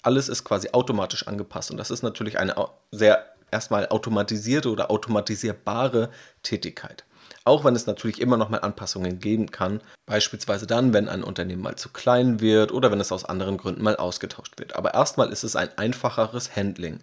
alles 0.04 0.30
ist 0.30 0.44
quasi 0.44 0.70
automatisch 0.72 1.28
angepasst. 1.28 1.72
Und 1.72 1.78
das 1.78 1.90
ist 1.90 2.04
natürlich 2.04 2.38
eine 2.38 2.56
sehr 2.92 3.29
erstmal 3.52 3.90
automatisierte 3.90 4.72
oder 4.72 4.92
automatisierbare 4.92 6.10
Tätigkeit. 6.44 7.06
Auch 7.46 7.64
wenn 7.64 7.76
es 7.76 7.88
natürlich 7.88 8.22
immer 8.22 8.38
noch 8.38 8.50
mal 8.50 8.60
Anpassungen 8.60 9.20
geben 9.20 9.52
kann, 9.52 9.82
beispielsweise 10.06 10.68
dann, 10.68 10.94
wenn 10.94 11.10
ein 11.10 11.24
Unternehmen 11.24 11.64
mal 11.64 11.76
zu 11.76 11.90
klein 11.90 12.42
wird 12.42 12.72
oder 12.72 12.92
wenn 12.92 13.00
es 13.00 13.12
aus 13.12 13.26
anderen 13.26 13.58
Gründen 13.58 13.82
mal 13.82 13.96
ausgetauscht 13.96 14.60
wird. 14.60 14.76
Aber 14.76 14.94
erstmal 14.94 15.32
ist 15.32 15.44
es 15.44 15.56
ein 15.56 15.70
einfacheres 15.78 16.56
Handling. 16.56 17.00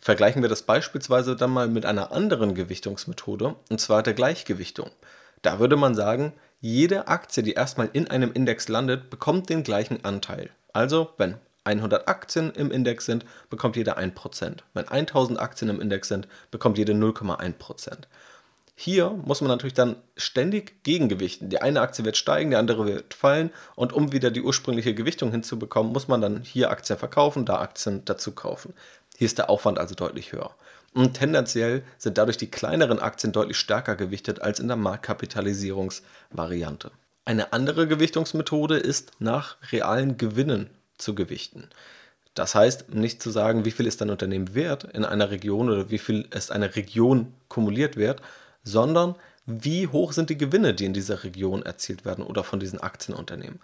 Vergleichen 0.00 0.42
wir 0.42 0.48
das 0.48 0.62
beispielsweise 0.62 1.36
dann 1.36 1.50
mal 1.50 1.68
mit 1.68 1.86
einer 1.86 2.12
anderen 2.12 2.54
Gewichtungsmethode, 2.54 3.54
und 3.70 3.80
zwar 3.80 4.02
der 4.02 4.14
Gleichgewichtung. 4.14 4.90
Da 5.42 5.58
würde 5.58 5.76
man 5.76 5.94
sagen, 5.94 6.32
jede 6.60 7.08
Aktie, 7.08 7.42
die 7.42 7.52
erstmal 7.52 7.90
in 7.92 8.08
einem 8.10 8.32
Index 8.32 8.68
landet, 8.68 9.10
bekommt 9.10 9.48
den 9.48 9.62
gleichen 9.62 10.04
Anteil. 10.04 10.50
Also, 10.72 11.10
wenn 11.18 11.36
100 11.64 12.08
Aktien 12.08 12.52
im 12.52 12.70
Index 12.70 13.06
sind, 13.06 13.24
bekommt 13.50 13.76
jeder 13.76 13.98
1%. 13.98 14.58
Wenn 14.74 14.88
1000 14.88 15.40
Aktien 15.40 15.70
im 15.70 15.80
Index 15.80 16.08
sind, 16.08 16.28
bekommt 16.50 16.78
jede 16.78 16.92
0,1%. 16.92 18.06
Hier 18.76 19.10
muss 19.10 19.40
man 19.40 19.48
natürlich 19.48 19.74
dann 19.74 19.94
ständig 20.16 20.82
gegengewichten. 20.82 21.48
Die 21.48 21.62
eine 21.62 21.80
Aktie 21.80 22.04
wird 22.04 22.16
steigen, 22.16 22.50
die 22.50 22.56
andere 22.56 22.86
wird 22.86 23.14
fallen. 23.14 23.50
Und 23.76 23.92
um 23.92 24.10
wieder 24.12 24.32
die 24.32 24.42
ursprüngliche 24.42 24.94
Gewichtung 24.94 25.30
hinzubekommen, 25.30 25.92
muss 25.92 26.08
man 26.08 26.20
dann 26.20 26.42
hier 26.42 26.70
Aktien 26.70 26.98
verkaufen, 26.98 27.46
da 27.46 27.60
Aktien 27.60 28.04
dazu 28.04 28.32
kaufen. 28.32 28.74
Hier 29.16 29.26
ist 29.26 29.38
der 29.38 29.48
Aufwand 29.48 29.78
also 29.78 29.94
deutlich 29.94 30.32
höher. 30.32 30.56
Und 30.92 31.14
tendenziell 31.14 31.84
sind 31.98 32.18
dadurch 32.18 32.36
die 32.36 32.50
kleineren 32.50 32.98
Aktien 32.98 33.32
deutlich 33.32 33.58
stärker 33.58 33.94
gewichtet 33.94 34.42
als 34.42 34.58
in 34.58 34.66
der 34.66 34.76
Marktkapitalisierungsvariante. 34.76 36.90
Eine 37.24 37.52
andere 37.52 37.86
Gewichtungsmethode 37.86 38.76
ist 38.76 39.12
nach 39.18 39.56
realen 39.72 40.18
Gewinnen 40.18 40.68
zu 40.98 41.14
gewichten. 41.14 41.68
Das 42.34 42.54
heißt, 42.54 42.92
nicht 42.92 43.22
zu 43.22 43.30
sagen, 43.30 43.64
wie 43.64 43.70
viel 43.70 43.86
ist 43.86 44.02
ein 44.02 44.10
Unternehmen 44.10 44.54
wert 44.54 44.84
in 44.84 45.04
einer 45.04 45.30
Region 45.30 45.70
oder 45.70 45.90
wie 45.90 45.98
viel 45.98 46.26
ist 46.34 46.50
eine 46.50 46.74
Region 46.74 47.32
kumuliert 47.48 47.96
wert, 47.96 48.20
sondern 48.64 49.14
wie 49.46 49.86
hoch 49.86 50.12
sind 50.12 50.30
die 50.30 50.38
Gewinne, 50.38 50.74
die 50.74 50.86
in 50.86 50.94
dieser 50.94 51.22
Region 51.22 51.62
erzielt 51.62 52.04
werden 52.04 52.24
oder 52.24 52.42
von 52.42 52.60
diesen 52.60 52.80
Aktienunternehmen. 52.80 53.60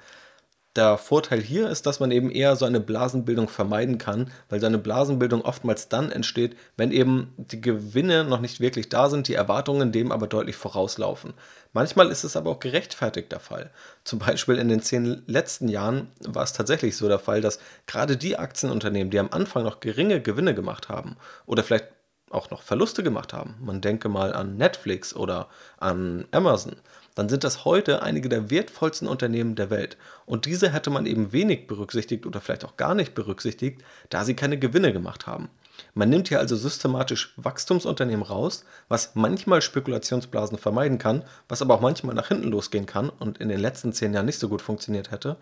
Der 0.76 0.98
Vorteil 0.98 1.40
hier 1.40 1.68
ist, 1.68 1.86
dass 1.86 1.98
man 1.98 2.12
eben 2.12 2.30
eher 2.30 2.54
so 2.54 2.64
eine 2.64 2.78
Blasenbildung 2.78 3.48
vermeiden 3.48 3.98
kann, 3.98 4.30
weil 4.48 4.60
so 4.60 4.66
eine 4.66 4.78
Blasenbildung 4.78 5.42
oftmals 5.42 5.88
dann 5.88 6.12
entsteht, 6.12 6.56
wenn 6.76 6.92
eben 6.92 7.34
die 7.38 7.60
Gewinne 7.60 8.22
noch 8.22 8.40
nicht 8.40 8.60
wirklich 8.60 8.88
da 8.88 9.10
sind, 9.10 9.26
die 9.26 9.34
Erwartungen 9.34 9.90
dem 9.90 10.12
aber 10.12 10.28
deutlich 10.28 10.54
vorauslaufen. 10.54 11.34
Manchmal 11.72 12.08
ist 12.12 12.22
es 12.22 12.36
aber 12.36 12.52
auch 12.52 12.60
gerechtfertigt 12.60 13.32
der 13.32 13.40
Fall. 13.40 13.70
Zum 14.04 14.20
Beispiel 14.20 14.58
in 14.58 14.68
den 14.68 14.80
zehn 14.80 15.24
letzten 15.26 15.66
Jahren 15.66 16.12
war 16.20 16.44
es 16.44 16.52
tatsächlich 16.52 16.96
so 16.96 17.08
der 17.08 17.18
Fall, 17.18 17.40
dass 17.40 17.58
gerade 17.88 18.16
die 18.16 18.38
Aktienunternehmen, 18.38 19.10
die 19.10 19.18
am 19.18 19.30
Anfang 19.32 19.64
noch 19.64 19.80
geringe 19.80 20.20
Gewinne 20.20 20.54
gemacht 20.54 20.88
haben 20.88 21.16
oder 21.46 21.64
vielleicht 21.64 21.88
auch 22.30 22.50
noch 22.50 22.62
Verluste 22.62 23.02
gemacht 23.02 23.32
haben, 23.32 23.56
man 23.60 23.80
denke 23.80 24.08
mal 24.08 24.32
an 24.32 24.56
Netflix 24.56 25.16
oder 25.16 25.48
an 25.78 26.28
Amazon, 26.30 26.76
dann 27.20 27.28
sind 27.28 27.44
das 27.44 27.66
heute 27.66 28.00
einige 28.00 28.30
der 28.30 28.48
wertvollsten 28.48 29.06
Unternehmen 29.06 29.54
der 29.54 29.68
Welt. 29.68 29.98
Und 30.24 30.46
diese 30.46 30.72
hätte 30.72 30.88
man 30.88 31.04
eben 31.04 31.34
wenig 31.34 31.66
berücksichtigt 31.66 32.24
oder 32.24 32.40
vielleicht 32.40 32.64
auch 32.64 32.78
gar 32.78 32.94
nicht 32.94 33.14
berücksichtigt, 33.14 33.82
da 34.08 34.24
sie 34.24 34.32
keine 34.32 34.58
Gewinne 34.58 34.94
gemacht 34.94 35.26
haben. 35.26 35.50
Man 35.92 36.08
nimmt 36.08 36.28
hier 36.28 36.38
also 36.38 36.56
systematisch 36.56 37.34
Wachstumsunternehmen 37.36 38.24
raus, 38.24 38.64
was 38.88 39.16
manchmal 39.16 39.60
Spekulationsblasen 39.60 40.56
vermeiden 40.56 40.96
kann, 40.96 41.22
was 41.46 41.60
aber 41.60 41.74
auch 41.74 41.82
manchmal 41.82 42.14
nach 42.14 42.28
hinten 42.28 42.48
losgehen 42.48 42.86
kann 42.86 43.10
und 43.10 43.36
in 43.36 43.50
den 43.50 43.60
letzten 43.60 43.92
zehn 43.92 44.14
Jahren 44.14 44.24
nicht 44.24 44.38
so 44.38 44.48
gut 44.48 44.62
funktioniert 44.62 45.10
hätte. 45.10 45.36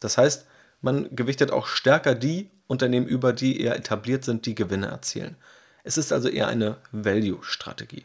Das 0.00 0.18
heißt, 0.18 0.46
man 0.80 1.14
gewichtet 1.14 1.52
auch 1.52 1.68
stärker 1.68 2.16
die 2.16 2.50
Unternehmen 2.66 3.06
über, 3.06 3.32
die 3.32 3.60
eher 3.60 3.76
etabliert 3.76 4.24
sind, 4.24 4.46
die 4.46 4.56
Gewinne 4.56 4.88
erzielen. 4.88 5.36
Es 5.84 5.96
ist 5.96 6.12
also 6.12 6.28
eher 6.28 6.48
eine 6.48 6.78
Value-Strategie. 6.90 8.04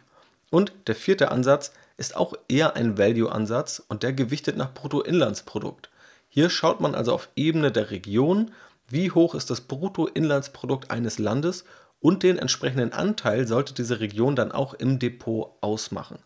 Und 0.51 0.73
der 0.85 0.93
vierte 0.93 1.31
Ansatz 1.31 1.71
ist 1.97 2.15
auch 2.15 2.33
eher 2.47 2.75
ein 2.75 2.97
Value-Ansatz 2.97 3.83
und 3.87 4.03
der 4.03 4.13
gewichtet 4.13 4.57
nach 4.57 4.73
Bruttoinlandsprodukt. 4.73 5.89
Hier 6.27 6.49
schaut 6.49 6.81
man 6.81 6.95
also 6.95 7.13
auf 7.13 7.29
Ebene 7.35 7.71
der 7.71 7.91
Region, 7.91 8.51
wie 8.87 9.11
hoch 9.11 9.35
ist 9.35 9.49
das 9.49 9.61
Bruttoinlandsprodukt 9.61 10.91
eines 10.91 11.17
Landes 11.17 11.63
und 11.99 12.23
den 12.23 12.37
entsprechenden 12.37 12.93
Anteil 12.93 13.47
sollte 13.47 13.73
diese 13.73 13.99
Region 13.99 14.35
dann 14.35 14.51
auch 14.51 14.73
im 14.73 14.99
Depot 14.99 15.53
ausmachen. 15.61 16.19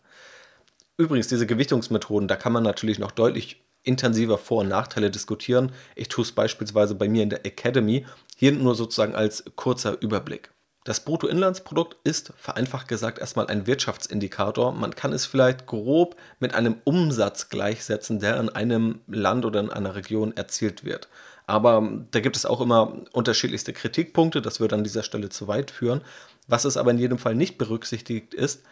Übrigens, 0.96 1.28
diese 1.28 1.46
Gewichtungsmethoden, 1.46 2.28
da 2.28 2.36
kann 2.36 2.52
man 2.52 2.62
natürlich 2.62 2.98
noch 2.98 3.12
deutlich 3.12 3.62
intensiver 3.82 4.36
Vor- 4.36 4.60
und 4.60 4.68
Nachteile 4.68 5.10
diskutieren. 5.10 5.72
Ich 5.96 6.08
tue 6.08 6.22
es 6.22 6.32
beispielsweise 6.32 6.94
bei 6.94 7.08
mir 7.08 7.22
in 7.22 7.30
der 7.30 7.46
Academy, 7.46 8.04
hier 8.36 8.52
nur 8.52 8.74
sozusagen 8.74 9.14
als 9.14 9.44
kurzer 9.56 9.96
Überblick. 10.02 10.50
Das 10.84 11.00
Bruttoinlandsprodukt 11.00 11.96
ist, 12.04 12.32
vereinfacht 12.38 12.88
gesagt, 12.88 13.18
erstmal 13.18 13.48
ein 13.48 13.66
Wirtschaftsindikator. 13.66 14.72
Man 14.72 14.94
kann 14.94 15.12
es 15.12 15.26
vielleicht 15.26 15.66
grob 15.66 16.16
mit 16.38 16.54
einem 16.54 16.76
Umsatz 16.84 17.50
gleichsetzen, 17.50 18.18
der 18.18 18.40
in 18.40 18.48
einem 18.48 19.00
Land 19.06 19.44
oder 19.44 19.60
in 19.60 19.70
einer 19.70 19.94
Region 19.94 20.34
erzielt 20.36 20.84
wird. 20.84 21.08
Aber 21.46 21.86
da 22.12 22.20
gibt 22.20 22.36
es 22.36 22.46
auch 22.46 22.62
immer 22.62 22.96
unterschiedlichste 23.12 23.72
Kritikpunkte, 23.72 24.40
das 24.40 24.60
würde 24.60 24.76
an 24.76 24.84
dieser 24.84 25.02
Stelle 25.02 25.28
zu 25.28 25.48
weit 25.48 25.70
führen. 25.70 26.00
Was 26.46 26.64
es 26.64 26.76
aber 26.76 26.92
in 26.92 26.98
jedem 26.98 27.18
Fall 27.18 27.34
nicht 27.34 27.58
berücksichtigt 27.58 28.32
ist, 28.32 28.62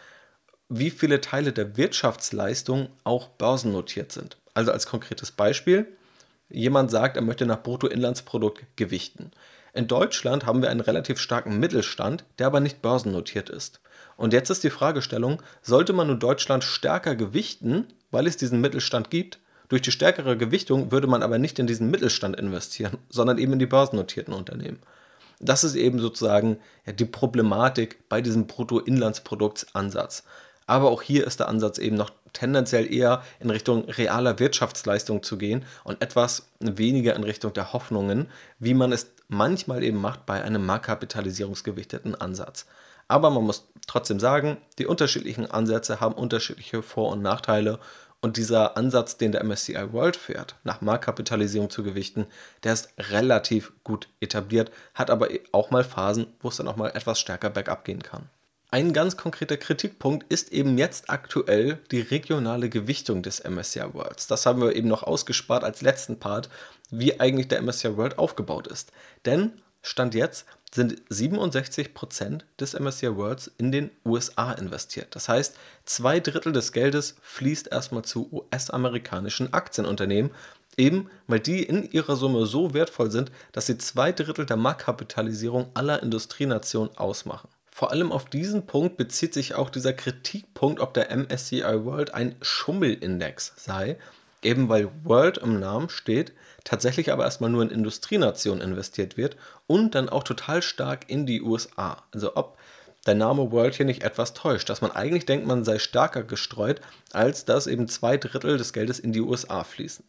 wie 0.69 0.89
viele 0.89 1.21
Teile 1.21 1.51
der 1.51 1.77
Wirtschaftsleistung 1.77 2.89
auch 3.03 3.27
börsennotiert 3.27 4.11
sind. 4.11 4.37
Also 4.53 4.71
als 4.71 4.87
konkretes 4.87 5.31
Beispiel, 5.31 5.87
jemand 6.49 6.89
sagt, 6.89 7.17
er 7.17 7.21
möchte 7.21 7.45
nach 7.45 7.61
Bruttoinlandsprodukt 7.61 8.65
gewichten. 8.75 9.31
In 9.73 9.87
Deutschland 9.87 10.45
haben 10.45 10.61
wir 10.61 10.69
einen 10.69 10.79
relativ 10.79 11.19
starken 11.19 11.59
Mittelstand, 11.59 12.25
der 12.37 12.47
aber 12.47 12.59
nicht 12.59 12.81
börsennotiert 12.81 13.49
ist. 13.49 13.81
Und 14.17 14.33
jetzt 14.33 14.49
ist 14.49 14.63
die 14.63 14.69
Fragestellung, 14.69 15.41
sollte 15.61 15.93
man 15.93 16.07
nun 16.07 16.19
Deutschland 16.19 16.63
stärker 16.63 17.15
gewichten, 17.15 17.87
weil 18.11 18.27
es 18.27 18.37
diesen 18.37 18.61
Mittelstand 18.61 19.09
gibt? 19.09 19.39
Durch 19.69 19.81
die 19.81 19.91
stärkere 19.91 20.35
Gewichtung 20.35 20.91
würde 20.91 21.07
man 21.07 21.21
aber 21.21 21.37
nicht 21.37 21.59
in 21.59 21.67
diesen 21.67 21.91
Mittelstand 21.91 22.35
investieren, 22.35 22.97
sondern 23.09 23.37
eben 23.37 23.53
in 23.53 23.59
die 23.59 23.65
börsennotierten 23.65 24.33
Unternehmen. 24.33 24.79
Das 25.39 25.63
ist 25.63 25.75
eben 25.75 25.99
sozusagen 25.99 26.57
die 26.85 27.05
Problematik 27.05 28.09
bei 28.09 28.21
diesem 28.21 28.47
Bruttoinlandsproduktsansatz. 28.47 30.23
Aber 30.65 30.91
auch 30.91 31.01
hier 31.01 31.25
ist 31.25 31.39
der 31.39 31.47
Ansatz 31.47 31.77
eben 31.77 31.95
noch 31.95 32.11
tendenziell 32.33 32.91
eher 32.93 33.23
in 33.39 33.49
Richtung 33.49 33.85
realer 33.85 34.37
Wirtschaftsleistung 34.37 35.23
zu 35.23 35.37
gehen 35.37 35.65
und 35.83 36.01
etwas 36.01 36.49
weniger 36.59 37.15
in 37.15 37.23
Richtung 37.23 37.53
der 37.53 37.73
Hoffnungen, 37.73 38.27
wie 38.59 38.73
man 38.73 38.91
es 38.91 39.11
manchmal 39.29 39.83
eben 39.83 40.01
macht 40.01 40.25
bei 40.25 40.43
einem 40.43 40.65
marktkapitalisierungsgewichteten 40.65 42.15
Ansatz. 42.15 42.65
Aber 43.07 43.29
man 43.29 43.43
muss 43.43 43.71
trotzdem 43.87 44.19
sagen, 44.19 44.57
die 44.77 44.85
unterschiedlichen 44.85 45.49
Ansätze 45.49 45.99
haben 45.99 46.13
unterschiedliche 46.13 46.83
Vor- 46.83 47.11
und 47.11 47.21
Nachteile 47.21 47.79
und 48.21 48.35
dieser 48.35 48.75
Ansatz, 48.75 49.17
den 49.17 49.31
der 49.31 49.43
MSCI 49.43 49.93
World 49.93 50.17
fährt, 50.17 50.55
nach 50.63 50.81
Marktkapitalisierung 50.81 51.69
zu 51.69 51.83
gewichten, 51.83 52.27
der 52.63 52.73
ist 52.73 52.89
relativ 52.97 53.71
gut 53.83 54.09
etabliert, 54.19 54.71
hat 54.93 55.09
aber 55.09 55.29
auch 55.53 55.71
mal 55.71 55.85
Phasen, 55.85 56.27
wo 56.41 56.49
es 56.49 56.57
dann 56.57 56.67
auch 56.67 56.75
mal 56.75 56.89
etwas 56.89 57.19
stärker 57.19 57.49
bergab 57.49 57.85
gehen 57.85 58.03
kann. 58.03 58.29
Ein 58.71 58.93
ganz 58.93 59.17
konkreter 59.17 59.57
Kritikpunkt 59.57 60.31
ist 60.31 60.51
eben 60.51 60.77
jetzt 60.77 61.09
aktuell 61.09 61.79
die 61.89 62.01
regionale 62.01 62.69
Gewichtung 62.69 63.23
des 63.23 63.43
MSCI 63.43 63.93
Worlds. 63.93 64.27
Das 64.27 64.45
haben 64.45 64.61
wir 64.61 64.75
eben 64.75 64.87
noch 64.87 65.01
ausgespart 65.01 65.63
als 65.63 65.81
letzten 65.81 66.19
Part, 66.19 66.49
wie 66.91 67.19
eigentlich 67.19 67.47
der 67.47 67.63
MSCI 67.63 67.97
World 67.97 68.19
aufgebaut 68.19 68.67
ist. 68.67 68.91
Denn 69.25 69.53
Stand 69.81 70.13
jetzt 70.13 70.45
sind 70.71 71.01
67% 71.09 72.41
des 72.59 72.79
MSCI 72.79 73.15
Worlds 73.15 73.49
in 73.57 73.71
den 73.71 73.89
USA 74.05 74.51
investiert. 74.51 75.15
Das 75.15 75.29
heißt, 75.29 75.55
zwei 75.85 76.19
Drittel 76.19 76.51
des 76.51 76.71
Geldes 76.71 77.15
fließt 77.23 77.69
erstmal 77.71 78.03
zu 78.03 78.29
US-amerikanischen 78.31 79.51
Aktienunternehmen, 79.51 80.29
eben 80.77 81.09
weil 81.25 81.39
die 81.39 81.63
in 81.63 81.89
ihrer 81.89 82.15
Summe 82.15 82.45
so 82.45 82.75
wertvoll 82.75 83.09
sind, 83.09 83.31
dass 83.51 83.65
sie 83.65 83.79
zwei 83.79 84.11
Drittel 84.11 84.45
der 84.45 84.57
Marktkapitalisierung 84.57 85.71
aller 85.73 86.03
Industrienationen 86.03 86.95
ausmachen. 86.97 87.49
Vor 87.79 87.91
allem 87.91 88.11
auf 88.11 88.25
diesen 88.25 88.67
Punkt 88.67 88.97
bezieht 88.97 89.33
sich 89.33 89.55
auch 89.55 89.69
dieser 89.69 89.93
Kritikpunkt, 89.93 90.81
ob 90.81 90.93
der 90.93 91.15
MSCI 91.15 91.85
World 91.85 92.13
ein 92.13 92.35
Schummelindex 92.41 93.53
sei, 93.55 93.97
eben 94.41 94.67
weil 94.67 94.89
World 95.05 95.37
im 95.37 95.61
Namen 95.61 95.87
steht, 95.87 96.33
tatsächlich 96.65 97.09
aber 97.09 97.23
erstmal 97.23 97.49
nur 97.49 97.63
in 97.63 97.69
Industrienationen 97.69 98.61
investiert 98.61 99.15
wird 99.15 99.37
und 99.65 99.95
dann 99.95 100.09
auch 100.09 100.23
total 100.23 100.61
stark 100.61 101.09
in 101.09 101.25
die 101.25 101.41
USA. 101.41 102.03
Also 102.13 102.35
ob 102.35 102.57
der 103.07 103.15
Name 103.15 103.49
World 103.53 103.75
hier 103.75 103.85
nicht 103.85 104.03
etwas 104.03 104.33
täuscht, 104.33 104.67
dass 104.67 104.81
man 104.81 104.91
eigentlich 104.91 105.25
denkt, 105.25 105.47
man 105.47 105.63
sei 105.63 105.79
stärker 105.79 106.23
gestreut, 106.23 106.81
als 107.13 107.45
dass 107.45 107.65
eben 107.65 107.87
zwei 107.87 108.17
Drittel 108.17 108.57
des 108.57 108.73
Geldes 108.73 108.99
in 108.99 109.13
die 109.13 109.21
USA 109.21 109.63
fließen. 109.63 110.03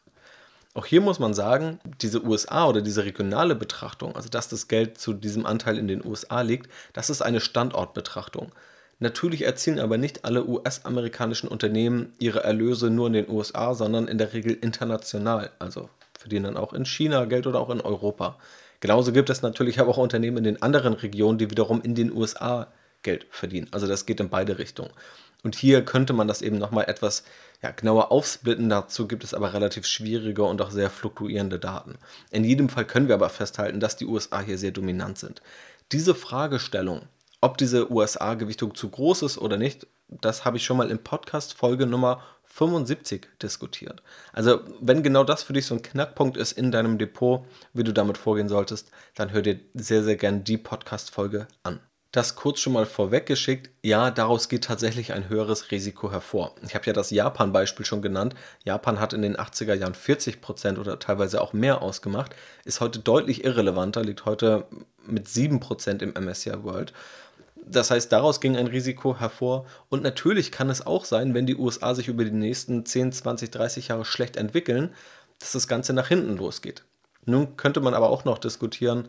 Auch 0.80 0.86
hier 0.86 1.02
muss 1.02 1.18
man 1.18 1.34
sagen, 1.34 1.78
diese 2.00 2.24
USA 2.24 2.66
oder 2.66 2.80
diese 2.80 3.04
regionale 3.04 3.54
Betrachtung, 3.54 4.16
also 4.16 4.30
dass 4.30 4.48
das 4.48 4.66
Geld 4.66 4.96
zu 4.96 5.12
diesem 5.12 5.44
Anteil 5.44 5.76
in 5.76 5.88
den 5.88 6.02
USA 6.02 6.40
liegt, 6.40 6.70
das 6.94 7.10
ist 7.10 7.20
eine 7.20 7.40
Standortbetrachtung. 7.40 8.50
Natürlich 8.98 9.44
erzielen 9.44 9.78
aber 9.78 9.98
nicht 9.98 10.24
alle 10.24 10.48
US-amerikanischen 10.48 11.48
Unternehmen 11.48 12.14
ihre 12.18 12.44
Erlöse 12.44 12.88
nur 12.88 13.08
in 13.08 13.12
den 13.12 13.28
USA, 13.28 13.74
sondern 13.74 14.08
in 14.08 14.16
der 14.16 14.32
Regel 14.32 14.54
international, 14.54 15.50
also 15.58 15.90
verdienen 16.18 16.44
dann 16.44 16.56
auch 16.56 16.72
in 16.72 16.86
China 16.86 17.26
Geld 17.26 17.46
oder 17.46 17.60
auch 17.60 17.68
in 17.68 17.82
Europa. 17.82 18.38
Genauso 18.80 19.12
gibt 19.12 19.28
es 19.28 19.42
natürlich 19.42 19.80
aber 19.80 19.90
auch 19.90 19.98
Unternehmen 19.98 20.38
in 20.38 20.44
den 20.44 20.62
anderen 20.62 20.94
Regionen, 20.94 21.36
die 21.36 21.50
wiederum 21.50 21.82
in 21.82 21.94
den 21.94 22.10
USA 22.10 22.68
Geld 23.02 23.26
verdienen. 23.28 23.68
Also 23.70 23.86
das 23.86 24.06
geht 24.06 24.18
in 24.18 24.30
beide 24.30 24.56
Richtungen. 24.56 24.92
Und 25.42 25.56
hier 25.56 25.84
könnte 25.84 26.14
man 26.14 26.26
das 26.26 26.40
eben 26.40 26.56
nochmal 26.56 26.84
etwas 26.88 27.24
ja, 27.62 27.70
genauer 27.70 28.10
aufsplitten. 28.10 28.68
Dazu 28.68 29.06
gibt 29.06 29.24
es 29.24 29.34
aber 29.34 29.52
relativ 29.52 29.86
schwierige 29.86 30.44
und 30.44 30.60
auch 30.62 30.70
sehr 30.70 30.90
fluktuierende 30.90 31.58
Daten. 31.58 31.98
In 32.30 32.44
jedem 32.44 32.68
Fall 32.68 32.84
können 32.84 33.08
wir 33.08 33.14
aber 33.14 33.30
festhalten, 33.30 33.80
dass 33.80 33.96
die 33.96 34.06
USA 34.06 34.40
hier 34.40 34.58
sehr 34.58 34.72
dominant 34.72 35.18
sind. 35.18 35.42
Diese 35.92 36.14
Fragestellung, 36.14 37.02
ob 37.40 37.58
diese 37.58 37.90
USA-Gewichtung 37.90 38.74
zu 38.74 38.88
groß 38.90 39.22
ist 39.22 39.38
oder 39.38 39.56
nicht, 39.56 39.86
das 40.08 40.44
habe 40.44 40.56
ich 40.56 40.64
schon 40.64 40.76
mal 40.76 40.90
im 40.90 40.98
Podcast 40.98 41.54
Folge 41.54 41.86
Nummer 41.86 42.22
75 42.44 43.28
diskutiert. 43.40 44.02
Also, 44.32 44.60
wenn 44.80 45.04
genau 45.04 45.22
das 45.22 45.44
für 45.44 45.52
dich 45.52 45.66
so 45.66 45.76
ein 45.76 45.82
Knackpunkt 45.82 46.36
ist 46.36 46.52
in 46.52 46.72
deinem 46.72 46.98
Depot, 46.98 47.46
wie 47.72 47.84
du 47.84 47.92
damit 47.92 48.18
vorgehen 48.18 48.48
solltest, 48.48 48.90
dann 49.14 49.30
hör 49.30 49.42
dir 49.42 49.60
sehr, 49.74 50.02
sehr 50.02 50.16
gern 50.16 50.42
die 50.42 50.58
Podcast-Folge 50.58 51.46
an. 51.62 51.80
Das 52.12 52.34
kurz 52.34 52.58
schon 52.58 52.72
mal 52.72 52.86
vorweggeschickt, 52.86 53.70
ja, 53.82 54.10
daraus 54.10 54.48
geht 54.48 54.64
tatsächlich 54.64 55.12
ein 55.12 55.28
höheres 55.28 55.70
Risiko 55.70 56.10
hervor. 56.10 56.56
Ich 56.62 56.74
habe 56.74 56.84
ja 56.86 56.92
das 56.92 57.10
Japan-Beispiel 57.10 57.86
schon 57.86 58.02
genannt. 58.02 58.34
Japan 58.64 58.98
hat 58.98 59.12
in 59.12 59.22
den 59.22 59.36
80er 59.36 59.74
Jahren 59.74 59.94
40% 59.94 60.78
oder 60.78 60.98
teilweise 60.98 61.40
auch 61.40 61.52
mehr 61.52 61.82
ausgemacht, 61.82 62.34
ist 62.64 62.80
heute 62.80 62.98
deutlich 62.98 63.44
irrelevanter, 63.44 64.02
liegt 64.02 64.24
heute 64.24 64.66
mit 65.06 65.28
7% 65.28 66.02
im 66.02 66.14
MSCI 66.20 66.64
World. 66.64 66.92
Das 67.64 67.92
heißt, 67.92 68.10
daraus 68.10 68.40
ging 68.40 68.56
ein 68.56 68.66
Risiko 68.66 69.20
hervor. 69.20 69.66
Und 69.88 70.02
natürlich 70.02 70.50
kann 70.50 70.68
es 70.68 70.84
auch 70.84 71.04
sein, 71.04 71.34
wenn 71.34 71.46
die 71.46 71.56
USA 71.56 71.94
sich 71.94 72.08
über 72.08 72.24
die 72.24 72.32
nächsten 72.32 72.84
10, 72.84 73.12
20, 73.12 73.52
30 73.52 73.88
Jahre 73.88 74.04
schlecht 74.04 74.36
entwickeln, 74.36 74.92
dass 75.38 75.52
das 75.52 75.68
Ganze 75.68 75.92
nach 75.92 76.08
hinten 76.08 76.36
losgeht. 76.36 76.82
Nun 77.24 77.56
könnte 77.56 77.80
man 77.80 77.94
aber 77.94 78.10
auch 78.10 78.24
noch 78.24 78.38
diskutieren, 78.38 79.08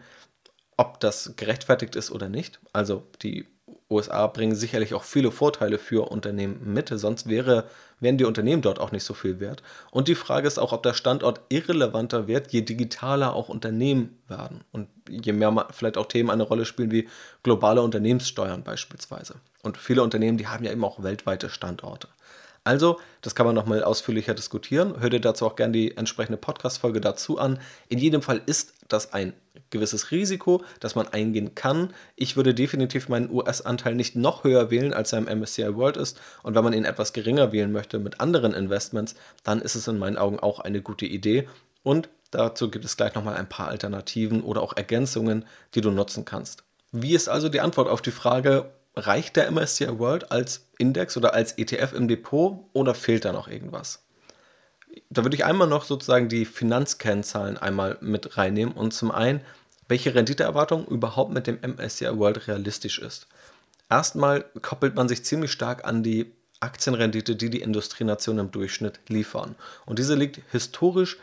ob 0.82 1.00
das 1.00 1.34
gerechtfertigt 1.38 1.96
ist 1.96 2.12
oder 2.12 2.28
nicht. 2.28 2.60
Also 2.74 3.04
die 3.22 3.46
USA 3.92 4.26
bringen 4.26 4.56
sicherlich 4.56 4.96
auch 4.96 5.04
viele 5.04 5.32
Vorteile 5.32 5.78
für 5.78 6.10
Unternehmen 6.10 6.74
mit, 6.74 6.90
sonst 6.90 7.30
wäre, 7.30 7.66
wären 8.00 8.18
die 8.18 8.26
Unternehmen 8.26 8.64
dort 8.64 8.80
auch 8.80 8.92
nicht 8.92 9.04
so 9.04 9.14
viel 9.14 9.40
wert. 9.40 9.62
Und 9.92 10.08
die 10.08 10.16
Frage 10.16 10.48
ist 10.48 10.58
auch, 10.58 10.74
ob 10.74 10.82
der 10.82 10.96
Standort 10.96 11.42
irrelevanter 11.50 12.28
wird, 12.28 12.52
je 12.52 12.62
digitaler 12.62 13.36
auch 13.36 13.48
Unternehmen 13.50 14.18
werden 14.28 14.62
und 14.72 14.88
je 15.08 15.34
mehr 15.34 15.68
vielleicht 15.70 15.98
auch 15.98 16.08
Themen 16.08 16.32
eine 16.32 16.44
Rolle 16.44 16.66
spielen 16.66 16.90
wie 16.90 17.08
globale 17.44 17.84
Unternehmenssteuern 17.84 18.64
beispielsweise. 18.64 19.36
Und 19.62 19.78
viele 19.78 20.02
Unternehmen, 20.02 20.40
die 20.40 20.48
haben 20.48 20.64
ja 20.64 20.72
eben 20.72 20.84
auch 20.84 21.04
weltweite 21.04 21.50
Standorte. 21.50 22.08
Also, 22.64 23.00
das 23.22 23.34
kann 23.34 23.48
man 23.48 23.56
nochmal 23.56 23.84
ausführlicher 23.84 24.36
diskutieren. 24.36 25.00
Hör 25.00 25.10
dir 25.10 25.20
dazu 25.20 25.48
auch 25.48 25.56
gerne 25.56 25.74
die 25.74 25.98
entsprechende 25.98 26.38
Podcast-Folge 26.38 27.02
dazu 27.02 27.40
an. 27.40 27.60
In 27.90 27.98
jedem 27.98 28.22
Fall 28.22 28.42
ist 28.46 28.74
das 28.88 29.14
ein 29.14 29.34
gewisses 29.72 30.12
Risiko, 30.12 30.64
das 30.80 30.94
man 30.94 31.08
eingehen 31.08 31.56
kann. 31.56 31.94
Ich 32.16 32.36
würde 32.36 32.54
definitiv 32.54 33.10
meinen 33.10 33.32
US-Anteil 33.32 33.96
nicht 33.96 34.16
noch 34.16 34.44
höher 34.44 34.70
wählen, 34.70 34.94
als 34.94 35.12
er 35.12 35.20
im 35.20 35.40
MSCI 35.40 35.76
World 35.76 35.98
ist. 35.98 36.22
Und 36.44 36.54
wenn 36.54 36.64
man 36.64 36.74
ihn 36.74 36.86
etwas 36.86 37.14
geringer 37.14 37.52
wählen 37.52 37.72
möchte 37.72 37.98
mit 37.98 38.20
anderen 38.20 38.54
Investments, 38.54 39.16
dann 39.44 39.62
ist 39.62 39.76
es 39.76 39.88
in 39.88 39.98
meinen 39.98 40.18
Augen 40.18 40.40
auch 40.40 40.60
eine 40.60 40.82
gute 40.82 41.06
Idee. 41.06 41.48
Und 41.82 42.10
dazu 42.30 42.70
gibt 42.70 42.86
es 42.86 42.96
gleich 42.96 43.16
nochmal 43.16 43.38
ein 43.38 43.50
paar 43.50 43.70
Alternativen 43.70 44.44
oder 44.44 44.62
auch 44.62 44.78
Ergänzungen, 44.78 45.46
die 45.74 45.82
du 45.82 45.90
nutzen 45.90 46.26
kannst. 46.26 46.64
Wie 46.92 47.16
ist 47.16 47.30
also 47.30 47.50
die 47.50 47.62
Antwort 47.62 47.88
auf 47.88 48.02
die 48.02 48.12
Frage, 48.12 48.72
reicht 48.96 49.36
der 49.36 49.50
MSCI 49.52 50.00
World 50.00 50.32
als 50.32 50.68
Index 50.78 51.18
oder 51.18 51.34
als 51.34 51.54
ETF 51.58 51.94
im 51.94 52.08
Depot 52.08 52.66
oder 52.74 52.94
fehlt 52.94 53.26
da 53.26 53.32
noch 53.32 53.48
irgendwas? 53.48 54.04
Da 55.10 55.24
würde 55.24 55.36
ich 55.36 55.46
einmal 55.46 55.68
noch 55.68 55.86
sozusagen 55.86 56.28
die 56.28 56.46
Finanzkennzahlen 56.46 57.58
einmal 57.58 57.98
mit 58.02 58.38
reinnehmen 58.38 58.74
und 58.74 58.94
zum 58.94 59.12
einen, 59.12 59.42
welche 59.88 60.16
Renditeerwartung 60.16 60.86
überhaupt 60.86 61.34
mit 61.34 61.48
dem 61.48 61.60
MSCI 61.62 62.18
World 62.18 62.48
realistisch 62.48 63.00
ist. 63.00 63.28
Erstmal 63.90 64.46
koppelt 64.62 64.96
man 64.96 65.08
sich 65.08 65.24
ziemlich 65.26 65.52
stark 65.52 65.86
an 65.86 66.04
die 66.04 66.34
Aktienrendite, 66.62 67.36
die 67.36 67.50
die 67.50 67.62
Industrienationen 67.62 68.46
im 68.46 68.52
Durchschnitt 68.52 69.00
liefern. 69.08 69.56
Und 69.86 70.00
diese 70.00 70.16
liegt 70.16 70.42
historisch 70.52 71.18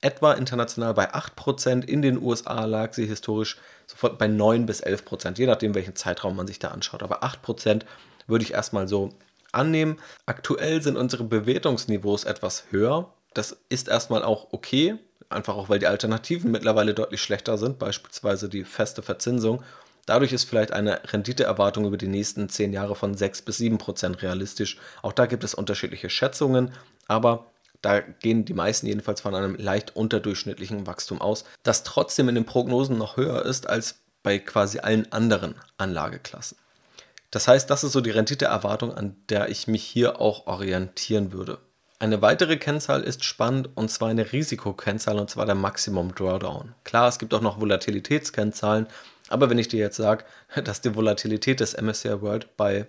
etwa 0.00 0.34
international 0.34 0.94
bei 0.94 1.12
8%, 1.12 1.84
in 1.84 2.02
den 2.02 2.22
USA 2.22 2.64
lag 2.64 2.92
sie 2.94 3.06
historisch 3.06 3.58
sofort 3.86 4.18
bei 4.18 4.28
9 4.28 4.66
bis 4.66 4.82
11%, 4.82 5.38
je 5.38 5.46
nachdem, 5.46 5.74
welchen 5.74 5.96
Zeitraum 5.96 6.36
man 6.36 6.46
sich 6.46 6.58
da 6.58 6.68
anschaut. 6.68 7.02
Aber 7.02 7.22
8% 7.22 7.82
würde 8.26 8.44
ich 8.44 8.54
erstmal 8.54 8.88
so 8.88 9.10
annehmen. 9.52 9.98
Aktuell 10.26 10.82
sind 10.82 10.96
unsere 10.96 11.24
Bewertungsniveaus 11.24 12.24
etwas 12.24 12.64
höher. 12.70 13.12
Das 13.34 13.56
ist 13.68 13.88
erstmal 13.88 14.22
auch 14.22 14.48
okay, 14.52 14.96
einfach 15.28 15.56
auch 15.56 15.68
weil 15.68 15.78
die 15.78 15.86
Alternativen 15.86 16.50
mittlerweile 16.50 16.94
deutlich 16.94 17.22
schlechter 17.22 17.58
sind, 17.58 17.78
beispielsweise 17.78 18.48
die 18.48 18.64
feste 18.64 19.02
Verzinsung. 19.02 19.62
Dadurch 20.06 20.32
ist 20.32 20.44
vielleicht 20.44 20.72
eine 20.72 21.00
Renditeerwartung 21.12 21.86
über 21.86 21.96
die 21.96 22.08
nächsten 22.08 22.48
10 22.48 22.72
Jahre 22.72 22.94
von 22.94 23.14
6 23.14 23.42
bis 23.42 23.56
7 23.56 23.78
Prozent 23.78 24.22
realistisch. 24.22 24.78
Auch 25.02 25.12
da 25.12 25.26
gibt 25.26 25.44
es 25.44 25.54
unterschiedliche 25.54 26.10
Schätzungen, 26.10 26.72
aber 27.08 27.46
da 27.84 28.00
gehen 28.00 28.44
die 28.44 28.54
meisten 28.54 28.86
jedenfalls 28.86 29.20
von 29.20 29.34
einem 29.34 29.56
leicht 29.56 29.94
unterdurchschnittlichen 29.94 30.86
Wachstum 30.86 31.20
aus, 31.20 31.44
das 31.62 31.82
trotzdem 31.82 32.28
in 32.28 32.34
den 32.34 32.46
Prognosen 32.46 32.98
noch 32.98 33.16
höher 33.16 33.44
ist 33.44 33.68
als 33.68 33.96
bei 34.22 34.38
quasi 34.38 34.78
allen 34.78 35.10
anderen 35.12 35.54
Anlageklassen. 35.76 36.56
Das 37.30 37.48
heißt, 37.48 37.68
das 37.68 37.84
ist 37.84 37.92
so 37.92 38.00
die 38.00 38.10
Renditeerwartung, 38.10 38.94
an 38.94 39.16
der 39.28 39.48
ich 39.48 39.66
mich 39.66 39.82
hier 39.82 40.20
auch 40.20 40.46
orientieren 40.46 41.32
würde. 41.32 41.58
Eine 41.98 42.22
weitere 42.22 42.56
Kennzahl 42.56 43.02
ist 43.02 43.24
spannend 43.24 43.70
und 43.74 43.90
zwar 43.90 44.08
eine 44.08 44.32
Risikokennzahl 44.32 45.18
und 45.18 45.30
zwar 45.30 45.46
der 45.46 45.54
Maximum 45.54 46.14
Drawdown. 46.14 46.74
Klar, 46.84 47.08
es 47.08 47.18
gibt 47.18 47.34
auch 47.34 47.40
noch 47.40 47.60
Volatilitätskennzahlen, 47.60 48.86
aber 49.28 49.50
wenn 49.50 49.58
ich 49.58 49.68
dir 49.68 49.80
jetzt 49.80 49.96
sage, 49.96 50.24
dass 50.64 50.80
die 50.80 50.94
Volatilität 50.94 51.60
des 51.60 51.80
MSCI 51.80 52.20
World 52.20 52.56
bei 52.56 52.86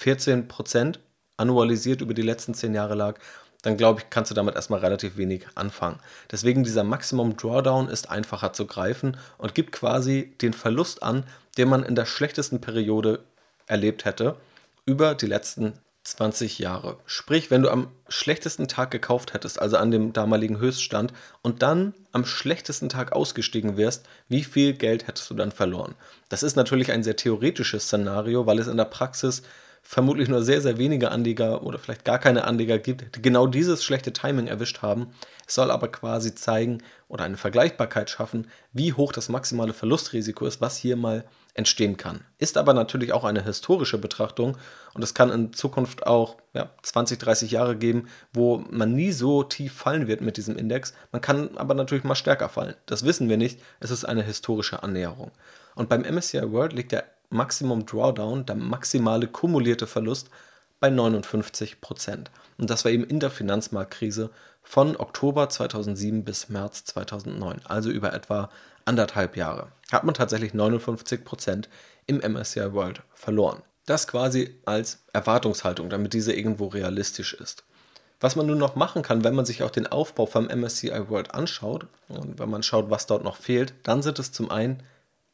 14% 0.00 0.98
annualisiert 1.36 2.00
über 2.00 2.14
die 2.14 2.22
letzten 2.22 2.54
10 2.54 2.74
Jahre 2.74 2.94
lag 2.94 3.18
dann 3.66 3.76
glaube 3.76 4.00
ich, 4.00 4.10
kannst 4.10 4.30
du 4.30 4.34
damit 4.36 4.54
erstmal 4.54 4.78
relativ 4.78 5.16
wenig 5.16 5.44
anfangen. 5.56 5.98
Deswegen 6.30 6.62
dieser 6.62 6.84
Maximum 6.84 7.36
Drawdown 7.36 7.88
ist 7.88 8.08
einfacher 8.08 8.52
zu 8.52 8.64
greifen 8.64 9.16
und 9.38 9.56
gibt 9.56 9.72
quasi 9.72 10.32
den 10.40 10.52
Verlust 10.52 11.02
an, 11.02 11.24
den 11.58 11.68
man 11.68 11.82
in 11.82 11.96
der 11.96 12.06
schlechtesten 12.06 12.60
Periode 12.60 13.24
erlebt 13.66 14.04
hätte, 14.04 14.36
über 14.84 15.16
die 15.16 15.26
letzten 15.26 15.72
20 16.04 16.60
Jahre. 16.60 16.98
Sprich, 17.06 17.50
wenn 17.50 17.62
du 17.62 17.68
am 17.68 17.88
schlechtesten 18.08 18.68
Tag 18.68 18.92
gekauft 18.92 19.34
hättest, 19.34 19.60
also 19.60 19.78
an 19.78 19.90
dem 19.90 20.12
damaligen 20.12 20.60
Höchststand, 20.60 21.12
und 21.42 21.62
dann 21.62 21.92
am 22.12 22.24
schlechtesten 22.24 22.88
Tag 22.88 23.10
ausgestiegen 23.10 23.76
wärst, 23.76 24.06
wie 24.28 24.44
viel 24.44 24.74
Geld 24.74 25.08
hättest 25.08 25.28
du 25.28 25.34
dann 25.34 25.50
verloren? 25.50 25.96
Das 26.28 26.44
ist 26.44 26.54
natürlich 26.54 26.92
ein 26.92 27.02
sehr 27.02 27.16
theoretisches 27.16 27.86
Szenario, 27.86 28.46
weil 28.46 28.60
es 28.60 28.68
in 28.68 28.76
der 28.76 28.84
Praxis 28.84 29.42
vermutlich 29.88 30.28
nur 30.28 30.42
sehr, 30.42 30.60
sehr 30.60 30.78
wenige 30.78 31.12
Anleger 31.12 31.62
oder 31.62 31.78
vielleicht 31.78 32.04
gar 32.04 32.18
keine 32.18 32.44
Anleger 32.44 32.78
gibt, 32.78 33.14
die 33.14 33.22
genau 33.22 33.46
dieses 33.46 33.84
schlechte 33.84 34.12
Timing 34.12 34.48
erwischt 34.48 34.82
haben. 34.82 35.12
Es 35.46 35.54
soll 35.54 35.70
aber 35.70 35.86
quasi 35.86 36.34
zeigen 36.34 36.82
oder 37.06 37.22
eine 37.22 37.36
Vergleichbarkeit 37.36 38.10
schaffen, 38.10 38.48
wie 38.72 38.94
hoch 38.94 39.12
das 39.12 39.28
maximale 39.28 39.72
Verlustrisiko 39.72 40.44
ist, 40.44 40.60
was 40.60 40.76
hier 40.76 40.96
mal 40.96 41.24
entstehen 41.54 41.96
kann. 41.96 42.22
Ist 42.38 42.58
aber 42.58 42.74
natürlich 42.74 43.12
auch 43.12 43.22
eine 43.22 43.44
historische 43.44 43.96
Betrachtung 43.96 44.56
und 44.92 45.04
es 45.04 45.14
kann 45.14 45.30
in 45.30 45.52
Zukunft 45.52 46.04
auch 46.04 46.36
ja, 46.52 46.72
20, 46.82 47.18
30 47.18 47.52
Jahre 47.52 47.76
geben, 47.76 48.08
wo 48.32 48.64
man 48.68 48.92
nie 48.92 49.12
so 49.12 49.44
tief 49.44 49.72
fallen 49.72 50.08
wird 50.08 50.20
mit 50.20 50.36
diesem 50.36 50.58
Index. 50.58 50.94
Man 51.12 51.22
kann 51.22 51.56
aber 51.56 51.74
natürlich 51.74 52.02
mal 52.02 52.16
stärker 52.16 52.48
fallen. 52.48 52.74
Das 52.86 53.04
wissen 53.04 53.28
wir 53.28 53.36
nicht. 53.36 53.60
Es 53.78 53.92
ist 53.92 54.04
eine 54.04 54.24
historische 54.24 54.82
Annäherung. 54.82 55.30
Und 55.76 55.88
beim 55.88 56.02
MSCI 56.02 56.50
World 56.50 56.72
liegt 56.72 56.90
der 56.90 57.04
Maximum 57.30 57.86
Drawdown, 57.86 58.46
der 58.46 58.56
maximale 58.56 59.26
kumulierte 59.26 59.86
Verlust, 59.86 60.30
bei 60.80 60.90
59 60.90 61.80
Prozent. 61.80 62.30
Und 62.58 62.70
das 62.70 62.84
war 62.84 62.92
eben 62.92 63.04
in 63.04 63.20
der 63.20 63.30
Finanzmarktkrise 63.30 64.30
von 64.62 64.96
Oktober 64.96 65.48
2007 65.48 66.24
bis 66.24 66.48
März 66.48 66.84
2009, 66.84 67.60
also 67.64 67.90
über 67.90 68.12
etwa 68.12 68.50
anderthalb 68.84 69.36
Jahre, 69.36 69.68
hat 69.90 70.04
man 70.04 70.14
tatsächlich 70.14 70.54
59 70.54 71.24
Prozent 71.24 71.68
im 72.06 72.18
MSCI 72.18 72.72
World 72.72 73.02
verloren. 73.12 73.62
Das 73.86 74.08
quasi 74.08 74.58
als 74.64 75.04
Erwartungshaltung, 75.12 75.90
damit 75.90 76.12
diese 76.12 76.32
irgendwo 76.32 76.66
realistisch 76.66 77.34
ist. 77.34 77.64
Was 78.18 78.34
man 78.34 78.46
nun 78.46 78.58
noch 78.58 78.76
machen 78.76 79.02
kann, 79.02 79.24
wenn 79.24 79.34
man 79.34 79.44
sich 79.44 79.62
auch 79.62 79.70
den 79.70 79.86
Aufbau 79.86 80.26
vom 80.26 80.46
MSCI 80.46 81.08
World 81.08 81.34
anschaut 81.34 81.86
und 82.08 82.38
wenn 82.38 82.50
man 82.50 82.62
schaut, 82.62 82.90
was 82.90 83.06
dort 83.06 83.22
noch 83.22 83.36
fehlt, 83.36 83.74
dann 83.82 84.02
sind 84.02 84.18
es 84.18 84.32
zum 84.32 84.50
einen 84.50 84.82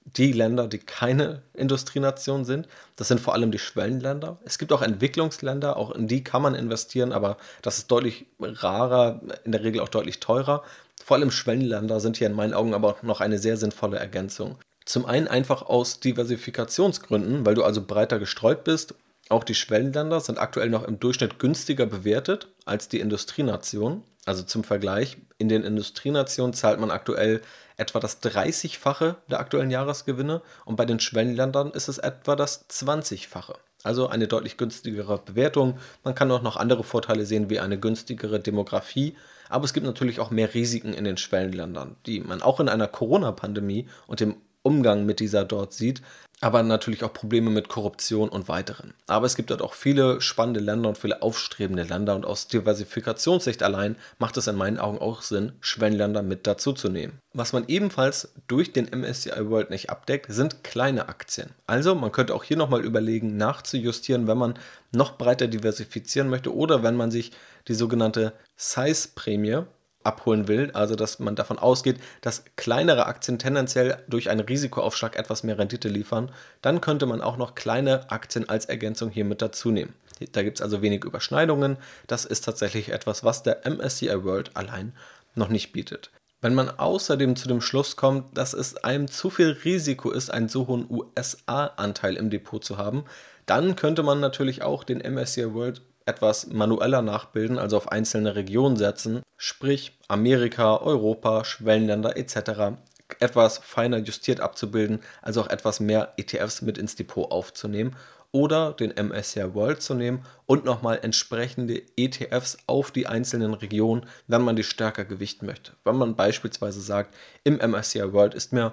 die 0.05 0.33
Länder, 0.33 0.67
die 0.67 0.79
keine 0.79 1.43
Industrienation 1.55 2.45
sind. 2.45 2.69
Das 2.97 3.09
sind 3.09 3.21
vor 3.21 3.35
allem 3.35 3.51
die 3.51 3.59
Schwellenländer. 3.59 4.38
Es 4.45 4.59
gibt 4.59 4.73
auch 4.73 4.83
Entwicklungsländer, 4.83 5.77
auch 5.77 5.93
in 5.93 6.09
die 6.09 6.25
kann 6.25 6.43
man 6.43 6.55
investieren, 6.55 7.12
aber 7.12 7.37
das 7.62 7.79
ist 7.79 7.91
deutlich 7.91 8.27
rarer, 8.41 9.21
in 9.45 9.53
der 9.53 9.65
Regel 9.65 9.81
auch 9.81 9.88
deutlich 9.88 10.21
teurer. 10.21 10.62
Vor 11.05 11.17
allem 11.17 11.31
Schwellenländer 11.31 12.01
sind 12.01 12.17
hier 12.17 12.27
in 12.27 12.35
meinen 12.35 12.55
Augen 12.55 12.75
aber 12.75 12.97
noch 13.03 13.21
eine 13.21 13.38
sehr 13.38 13.57
sinnvolle 13.57 13.99
Ergänzung. 13.99 14.57
Zum 14.85 15.07
einen 15.07 15.29
einfach 15.29 15.62
aus 15.62 16.01
Diversifikationsgründen, 16.01 17.47
weil 17.47 17.55
du 17.55 17.65
also 17.65 17.83
breiter 17.83 18.19
gestreut 18.19 18.65
bist. 18.65 18.95
Auch 19.29 19.45
die 19.45 19.55
Schwellenländer 19.55 20.21
sind 20.21 20.38
aktuell 20.38 20.69
noch 20.69 20.85
im 20.85 21.01
Durchschnitt 21.01 21.38
günstiger 21.38 21.87
bewertet 21.87 22.49
als 22.65 22.88
die 22.88 23.01
Industrienationen. 23.01 24.03
Also 24.25 24.43
zum 24.45 24.63
Vergleich, 24.63 25.17
in 25.39 25.49
den 25.49 25.65
Industrienationen 25.65 26.55
zahlt 26.55 26.79
man 26.79 26.91
aktuell 26.91 27.43
etwa 27.77 27.99
das 27.99 28.23
30-fache 28.23 29.17
der 29.29 29.41
aktuellen 29.41 29.71
Jahresgewinne 29.71 30.43
und 30.65 30.77
bei 30.77 30.85
den 30.85 31.01
Schwellenländern 31.01 31.73
ist 31.73 31.89
es 31.89 31.99
etwa 31.99 32.37
das 32.37 32.69
20-fache. 32.71 33.55
Also 33.83 34.09
eine 34.09 34.29
deutlich 34.29 34.57
günstigere 34.57 35.19
Bewertung. 35.19 35.79
Man 36.05 36.15
kann 36.15 36.31
auch 36.31 36.43
noch 36.43 36.57
andere 36.57 36.85
Vorteile 36.85 37.27
sehen, 37.27 37.51
wie 37.51 37.59
eine 37.59 37.81
günstigere 37.81 38.39
Demografie. 38.39 39.17
Aber 39.49 39.65
es 39.65 39.73
gibt 39.73 39.85
natürlich 39.85 40.21
auch 40.21 40.31
mehr 40.31 40.55
Risiken 40.55 40.95
in 40.95 41.05
den 41.05 41.17
Schwellenländern, 41.17 41.97
die 42.07 42.21
man 42.21 42.43
auch 42.43 42.61
in 42.61 42.69
einer 42.69 42.87
Corona-Pandemie 42.87 43.89
und 44.07 44.21
dem 44.21 44.37
Umgang 44.63 45.05
mit 45.05 45.19
dieser 45.19 45.45
dort 45.45 45.73
sieht, 45.73 46.01
aber 46.42 46.64
natürlich 46.64 47.05
auch 47.05 47.12
Probleme 47.12 47.50
mit 47.50 47.68
Korruption 47.68 48.28
und 48.28 48.48
weiteren. 48.48 48.94
Aber 49.07 49.26
es 49.26 49.37
gibt 49.37 49.50
dort 49.50 49.62
auch 49.62 49.74
viele 49.74 50.20
spannende 50.20 50.59
Länder 50.59 50.88
und 50.88 50.98
viele 50.98 51.22
aufstrebende 51.22 51.85
Länder 51.85 52.16
und 52.16 52.26
aus 52.26 52.48
Diversifikationssicht 52.48 53.62
allein 53.62 53.94
macht 54.18 54.37
es 54.37 54.48
in 54.48 54.57
meinen 54.57 54.78
Augen 54.78 54.98
auch 54.98 55.22
Sinn, 55.22 55.52
Schwellenländer 55.61 56.22
mit 56.22 56.48
dazuzunehmen. 56.48 57.18
Was 57.33 57.52
man 57.52 57.64
ebenfalls 57.68 58.33
durch 58.48 58.72
den 58.72 58.87
MSCI 58.87 59.48
World 59.48 59.70
nicht 59.70 59.88
abdeckt, 59.88 60.26
sind 60.33 60.64
kleine 60.64 61.09
Aktien. 61.09 61.50
Also 61.66 61.94
man 61.94 62.11
könnte 62.11 62.35
auch 62.35 62.42
hier 62.42 62.57
nochmal 62.57 62.85
überlegen, 62.85 63.37
nachzujustieren, 63.37 64.26
wenn 64.26 64.38
man 64.38 64.55
noch 64.90 65.16
breiter 65.16 65.46
diversifizieren 65.46 66.28
möchte 66.28 66.55
oder 66.55 66.83
wenn 66.83 66.96
man 66.96 67.12
sich 67.12 67.31
die 67.68 67.74
sogenannte 67.74 68.33
Size-Prämie 68.57 69.62
abholen 70.05 70.49
will, 70.49 70.71
also 70.73 70.95
dass 70.95 71.19
man 71.19 71.37
davon 71.37 71.59
ausgeht, 71.59 71.99
dass 72.21 72.45
kleinere 72.57 73.07
Aktien 73.07 73.38
tendenziell 73.38 73.99
durch 74.09 74.31
einen 74.31 74.41
Risikoaufschlag 74.41 75.17
etwas 75.17 75.43
mehr 75.43 75.59
Rendite 75.59 75.88
liefern, 75.88 76.31
dann 76.61 76.81
könnte 76.81 77.07
man 77.07 77.21
auch 77.21 77.37
noch 77.37 77.55
kleine 77.55 78.11
Aktien 78.11 78.49
als 78.49 78.67
Ergänzung 78.67 79.11
hier 79.11 79.25
mit 79.25 79.43
dazu 79.43 79.71
nehmen. 79.71 79.95
Da 80.33 80.43
gibt 80.43 80.59
es 80.59 80.62
also 80.62 80.83
wenig 80.83 81.05
Überschneidungen. 81.05 81.79
Das 82.07 82.25
ist 82.25 82.45
tatsächlich 82.45 82.91
etwas, 82.91 83.25
was 83.25 83.43
der 83.43 83.67
MSCI 83.69 84.25
World 84.25 84.53
allein 84.55 84.93
noch 85.35 85.49
nicht 85.49 85.73
bietet. 85.73 86.11
Wenn 86.41 86.55
man 86.55 86.71
außerdem 86.71 87.37
zu 87.37 87.47
dem 87.47 87.61
Schluss 87.61 87.97
kommt, 87.97 88.37
dass 88.37 88.53
es 88.53 88.77
einem 88.77 89.09
zu 89.09 89.31
viel 89.31 89.57
Risiko 89.65 90.11
ist, 90.11 90.31
einen 90.31 90.49
so 90.49 90.67
hohen 90.67 90.87
USA-Anteil 90.91 92.17
im 92.17 92.31
Depot 92.31 92.62
zu 92.62 92.79
haben, 92.79 93.05
dann 93.47 93.77
könnte 93.77 94.03
man 94.03 94.21
natürlich 94.21 94.62
auch 94.62 94.85
den 94.85 94.99
MSCI 94.99 95.55
World 95.55 95.83
etwas 96.07 96.47
manueller 96.49 97.03
nachbilden, 97.03 97.59
also 97.59 97.77
auf 97.77 97.91
einzelne 97.91 98.37
Regionen 98.37 98.77
setzen, 98.77 99.23
sprich 99.37 99.99
Amerika, 100.09 100.77
Europa, 100.77 101.45
Schwellenländer 101.45 102.17
etc. 102.17 102.77
etwas 103.21 103.59
feiner 103.59 103.99
justiert 103.99 104.41
abzubilden, 104.41 105.01
also 105.21 105.43
auch 105.43 105.49
etwas 105.49 105.81
mehr 105.81 106.15
ETFs 106.17 106.62
mit 106.62 106.79
ins 106.79 106.97
Depot 106.97 107.31
aufzunehmen 107.31 107.97
oder 108.33 108.73
den 108.73 108.91
MSCI 108.91 109.55
World 109.55 109.83
zu 109.83 109.95
nehmen 109.95 110.25
und 110.47 110.65
nochmal 110.65 110.99
entsprechende 111.03 111.83
ETFs 111.97 112.57
auf 112.67 112.91
die 112.91 113.07
einzelnen 113.07 113.55
Regionen, 113.55 114.07
wenn 114.27 114.43
man 114.43 114.57
die 114.57 114.65
stärker 114.65 115.05
gewichten 115.05 115.47
möchte. 115.47 115.73
Wenn 115.85 115.97
man 115.97 116.17
beispielsweise 116.17 116.81
sagt, 116.81 117.15
im 117.45 117.59
MSCI 117.59 118.12
World 118.12 118.35
ist 118.35 118.53
mir 118.53 118.73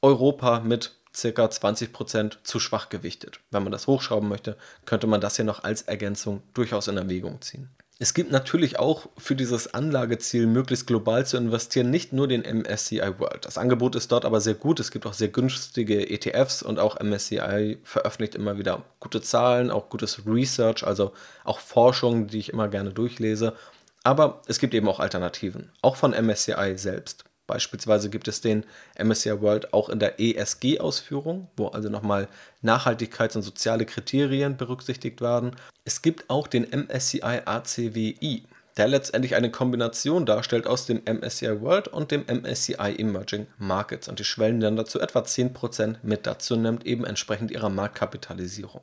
Europa 0.00 0.60
mit 0.60 0.92
circa 1.14 1.46
20% 1.46 2.38
zu 2.42 2.60
schwach 2.60 2.88
gewichtet. 2.88 3.40
Wenn 3.50 3.62
man 3.62 3.72
das 3.72 3.86
hochschrauben 3.86 4.28
möchte, 4.28 4.56
könnte 4.86 5.06
man 5.06 5.20
das 5.20 5.36
hier 5.36 5.44
noch 5.44 5.64
als 5.64 5.82
Ergänzung 5.82 6.42
durchaus 6.54 6.88
in 6.88 6.96
Erwägung 6.96 7.40
ziehen. 7.40 7.68
Es 8.02 8.14
gibt 8.14 8.32
natürlich 8.32 8.80
auch 8.80 9.06
für 9.16 9.36
dieses 9.36 9.74
Anlageziel, 9.74 10.48
möglichst 10.48 10.88
global 10.88 11.24
zu 11.24 11.36
investieren, 11.36 11.88
nicht 11.90 12.12
nur 12.12 12.26
den 12.26 12.42
MSCI 12.42 13.20
World. 13.20 13.44
Das 13.44 13.58
Angebot 13.58 13.94
ist 13.94 14.10
dort 14.10 14.24
aber 14.24 14.40
sehr 14.40 14.54
gut. 14.54 14.80
Es 14.80 14.90
gibt 14.90 15.06
auch 15.06 15.12
sehr 15.12 15.28
günstige 15.28 16.10
ETFs 16.10 16.64
und 16.64 16.80
auch 16.80 16.98
MSCI 16.98 17.78
veröffentlicht 17.84 18.34
immer 18.34 18.58
wieder 18.58 18.82
gute 18.98 19.20
Zahlen, 19.20 19.70
auch 19.70 19.88
gutes 19.88 20.26
Research, 20.26 20.84
also 20.84 21.12
auch 21.44 21.60
Forschung, 21.60 22.26
die 22.26 22.40
ich 22.40 22.48
immer 22.48 22.66
gerne 22.66 22.90
durchlese. 22.90 23.54
Aber 24.02 24.42
es 24.48 24.58
gibt 24.58 24.74
eben 24.74 24.88
auch 24.88 24.98
Alternativen, 24.98 25.70
auch 25.80 25.94
von 25.94 26.10
MSCI 26.10 26.72
selbst. 26.76 27.24
Beispielsweise 27.46 28.08
gibt 28.08 28.28
es 28.28 28.40
den 28.40 28.64
MSCI 28.98 29.40
World 29.40 29.72
auch 29.72 29.88
in 29.88 29.98
der 29.98 30.20
ESG-Ausführung, 30.20 31.48
wo 31.56 31.68
also 31.68 31.88
nochmal 31.88 32.28
Nachhaltigkeits- 32.62 33.36
und 33.36 33.42
soziale 33.42 33.84
Kriterien 33.84 34.56
berücksichtigt 34.56 35.20
werden. 35.20 35.56
Es 35.84 36.02
gibt 36.02 36.30
auch 36.30 36.46
den 36.46 36.64
MSCI 36.70 37.42
ACWI, 37.44 38.44
der 38.76 38.88
letztendlich 38.88 39.34
eine 39.34 39.50
Kombination 39.50 40.24
darstellt 40.24 40.66
aus 40.66 40.86
dem 40.86 41.02
MSCI 41.04 41.60
World 41.60 41.88
und 41.88 42.10
dem 42.10 42.24
MSCI 42.26 42.96
Emerging 42.98 43.46
Markets 43.58 44.08
und 44.08 44.18
die 44.18 44.24
Schwellenländer 44.24 44.86
zu 44.86 45.00
etwa 45.00 45.20
10% 45.20 45.96
mit 46.02 46.26
dazu 46.26 46.56
nimmt, 46.56 46.86
eben 46.86 47.04
entsprechend 47.04 47.50
ihrer 47.50 47.70
Marktkapitalisierung. 47.70 48.82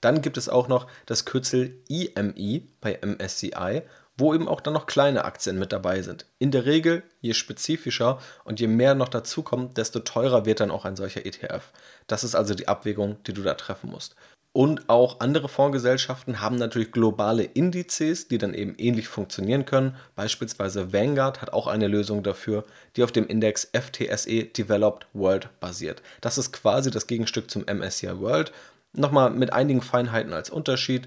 Dann 0.00 0.22
gibt 0.22 0.36
es 0.36 0.48
auch 0.48 0.68
noch 0.68 0.86
das 1.06 1.24
Kürzel 1.24 1.78
IMI 1.88 2.68
bei 2.80 2.98
MSCI 3.02 3.82
wo 4.16 4.34
eben 4.34 4.48
auch 4.48 4.60
dann 4.60 4.74
noch 4.74 4.86
kleine 4.86 5.24
Aktien 5.24 5.58
mit 5.58 5.72
dabei 5.72 6.02
sind. 6.02 6.26
In 6.38 6.50
der 6.50 6.64
Regel, 6.64 7.02
je 7.20 7.34
spezifischer 7.34 8.18
und 8.44 8.60
je 8.60 8.66
mehr 8.66 8.94
noch 8.94 9.08
dazu 9.08 9.42
kommt, 9.42 9.76
desto 9.76 10.00
teurer 10.00 10.46
wird 10.46 10.60
dann 10.60 10.70
auch 10.70 10.84
ein 10.84 10.96
solcher 10.96 11.26
ETF. 11.26 11.72
Das 12.06 12.24
ist 12.24 12.34
also 12.34 12.54
die 12.54 12.68
Abwägung, 12.68 13.16
die 13.26 13.32
du 13.32 13.42
da 13.42 13.54
treffen 13.54 13.90
musst. 13.90 14.16
Und 14.56 14.88
auch 14.88 15.20
andere 15.20 15.50
Fondsgesellschaften 15.50 16.40
haben 16.40 16.56
natürlich 16.56 16.90
globale 16.90 17.42
Indizes, 17.42 18.26
die 18.28 18.38
dann 18.38 18.54
eben 18.54 18.74
ähnlich 18.78 19.06
funktionieren 19.06 19.66
können. 19.66 19.96
Beispielsweise 20.14 20.94
Vanguard 20.94 21.42
hat 21.42 21.52
auch 21.52 21.66
eine 21.66 21.88
Lösung 21.88 22.22
dafür, 22.22 22.64
die 22.96 23.04
auf 23.04 23.12
dem 23.12 23.26
Index 23.26 23.70
FTSE 23.74 24.44
Developed 24.44 25.08
World 25.12 25.50
basiert. 25.60 26.00
Das 26.22 26.38
ist 26.38 26.52
quasi 26.52 26.90
das 26.90 27.06
Gegenstück 27.06 27.50
zum 27.50 27.66
MSCI 27.66 28.18
World. 28.18 28.50
Nochmal 28.94 29.28
mit 29.28 29.52
einigen 29.52 29.82
Feinheiten 29.82 30.32
als 30.32 30.48
Unterschied 30.48 31.06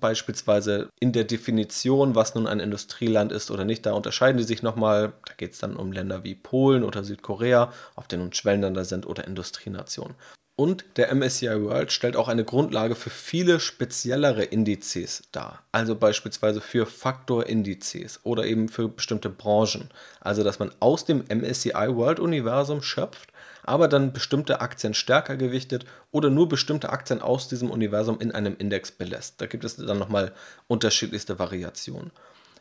beispielsweise 0.00 0.88
in 1.00 1.12
der 1.12 1.24
Definition, 1.24 2.14
was 2.14 2.34
nun 2.34 2.46
ein 2.46 2.60
Industrieland 2.60 3.32
ist 3.32 3.50
oder 3.50 3.64
nicht, 3.64 3.86
da 3.86 3.92
unterscheiden 3.92 4.38
die 4.38 4.44
sich 4.44 4.62
nochmal. 4.62 5.12
Da 5.26 5.34
geht 5.36 5.52
es 5.52 5.58
dann 5.58 5.76
um 5.76 5.92
Länder 5.92 6.24
wie 6.24 6.34
Polen 6.34 6.84
oder 6.84 7.04
Südkorea, 7.04 7.72
ob 7.94 8.08
die 8.08 8.16
nun 8.16 8.32
Schwellenländer 8.32 8.84
sind 8.84 9.06
oder 9.06 9.26
Industrienationen. 9.26 10.14
Und 10.58 10.86
der 10.96 11.14
MSCI 11.14 11.62
World 11.64 11.92
stellt 11.92 12.16
auch 12.16 12.28
eine 12.28 12.42
Grundlage 12.44 12.94
für 12.94 13.10
viele 13.10 13.60
speziellere 13.60 14.42
Indizes 14.42 15.24
dar. 15.30 15.62
Also 15.70 15.94
beispielsweise 15.94 16.62
für 16.62 16.86
Faktorindizes 16.86 18.20
oder 18.22 18.46
eben 18.46 18.70
für 18.70 18.88
bestimmte 18.88 19.28
Branchen. 19.28 19.90
Also 20.20 20.42
dass 20.44 20.58
man 20.58 20.72
aus 20.80 21.04
dem 21.04 21.24
MSCI 21.28 21.94
World 21.94 22.20
Universum 22.20 22.80
schöpft 22.80 23.34
aber 23.66 23.88
dann 23.88 24.12
bestimmte 24.12 24.60
Aktien 24.60 24.94
stärker 24.94 25.36
gewichtet 25.36 25.84
oder 26.10 26.30
nur 26.30 26.48
bestimmte 26.48 26.90
Aktien 26.90 27.20
aus 27.20 27.48
diesem 27.48 27.70
Universum 27.70 28.20
in 28.20 28.32
einem 28.32 28.56
Index 28.56 28.92
belässt. 28.92 29.40
Da 29.40 29.46
gibt 29.46 29.64
es 29.64 29.76
dann 29.76 29.98
nochmal 29.98 30.32
unterschiedlichste 30.66 31.38
Variationen. 31.38 32.12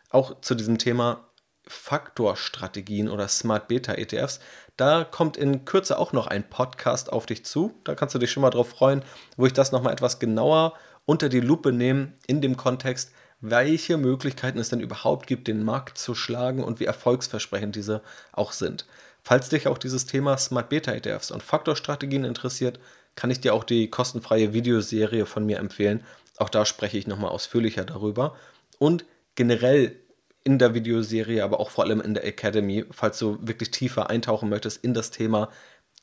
Auch 0.09 0.41
zu 0.41 0.55
diesem 0.55 0.77
Thema 0.77 1.25
Faktorstrategien 1.67 3.09
oder 3.09 3.27
Smart 3.27 3.67
Beta 3.67 3.93
ETFs. 3.93 4.39
Da 4.77 5.03
kommt 5.03 5.37
in 5.37 5.65
Kürze 5.65 5.97
auch 5.97 6.13
noch 6.13 6.27
ein 6.27 6.47
Podcast 6.49 7.11
auf 7.11 7.25
dich 7.25 7.45
zu. 7.45 7.73
Da 7.83 7.95
kannst 7.95 8.13
du 8.13 8.19
dich 8.19 8.31
schon 8.31 8.41
mal 8.41 8.49
drauf 8.49 8.69
freuen, 8.69 9.03
wo 9.37 9.45
ich 9.45 9.53
das 9.53 9.71
nochmal 9.71 9.93
etwas 9.93 10.19
genauer 10.19 10.73
unter 11.05 11.29
die 11.29 11.39
Lupe 11.39 11.71
nehmen 11.71 12.13
in 12.27 12.41
dem 12.41 12.57
Kontext, 12.57 13.11
welche 13.41 13.97
Möglichkeiten 13.97 14.59
es 14.59 14.69
denn 14.69 14.79
überhaupt 14.79 15.27
gibt, 15.27 15.47
den 15.47 15.63
Markt 15.63 15.97
zu 15.97 16.15
schlagen 16.15 16.63
und 16.63 16.79
wie 16.79 16.85
erfolgsversprechend 16.85 17.75
diese 17.75 18.01
auch 18.31 18.51
sind. 18.51 18.85
Falls 19.27 19.49
dich 19.49 19.67
auch 19.67 19.79
dieses 19.79 20.05
Thema 20.05 20.37
Smart 20.37 20.69
Beta 20.69 20.91
ETFs 20.91 21.31
und 21.31 21.41
Faktorstrategien 21.41 22.25
interessiert, 22.25 22.79
kann 23.15 23.31
ich 23.31 23.41
dir 23.41 23.55
auch 23.55 23.63
die 23.63 23.89
kostenfreie 23.89 24.53
Videoserie 24.53 25.25
von 25.25 25.47
mir 25.47 25.57
empfehlen. 25.57 26.03
Auch 26.37 26.49
da 26.49 26.63
spreche 26.63 26.99
ich 26.99 27.07
nochmal 27.07 27.31
ausführlicher 27.31 27.85
darüber. 27.85 28.35
Und 28.77 29.03
generell 29.33 29.95
in 30.43 30.59
der 30.59 30.75
Videoserie, 30.75 31.43
aber 31.43 31.59
auch 31.59 31.71
vor 31.71 31.85
allem 31.85 32.01
in 32.01 32.13
der 32.13 32.23
Academy, 32.23 32.85
falls 32.91 33.17
du 33.17 33.39
wirklich 33.41 33.71
tiefer 33.71 34.11
eintauchen 34.11 34.47
möchtest 34.47 34.83
in 34.83 34.93
das 34.93 35.09
Thema 35.09 35.49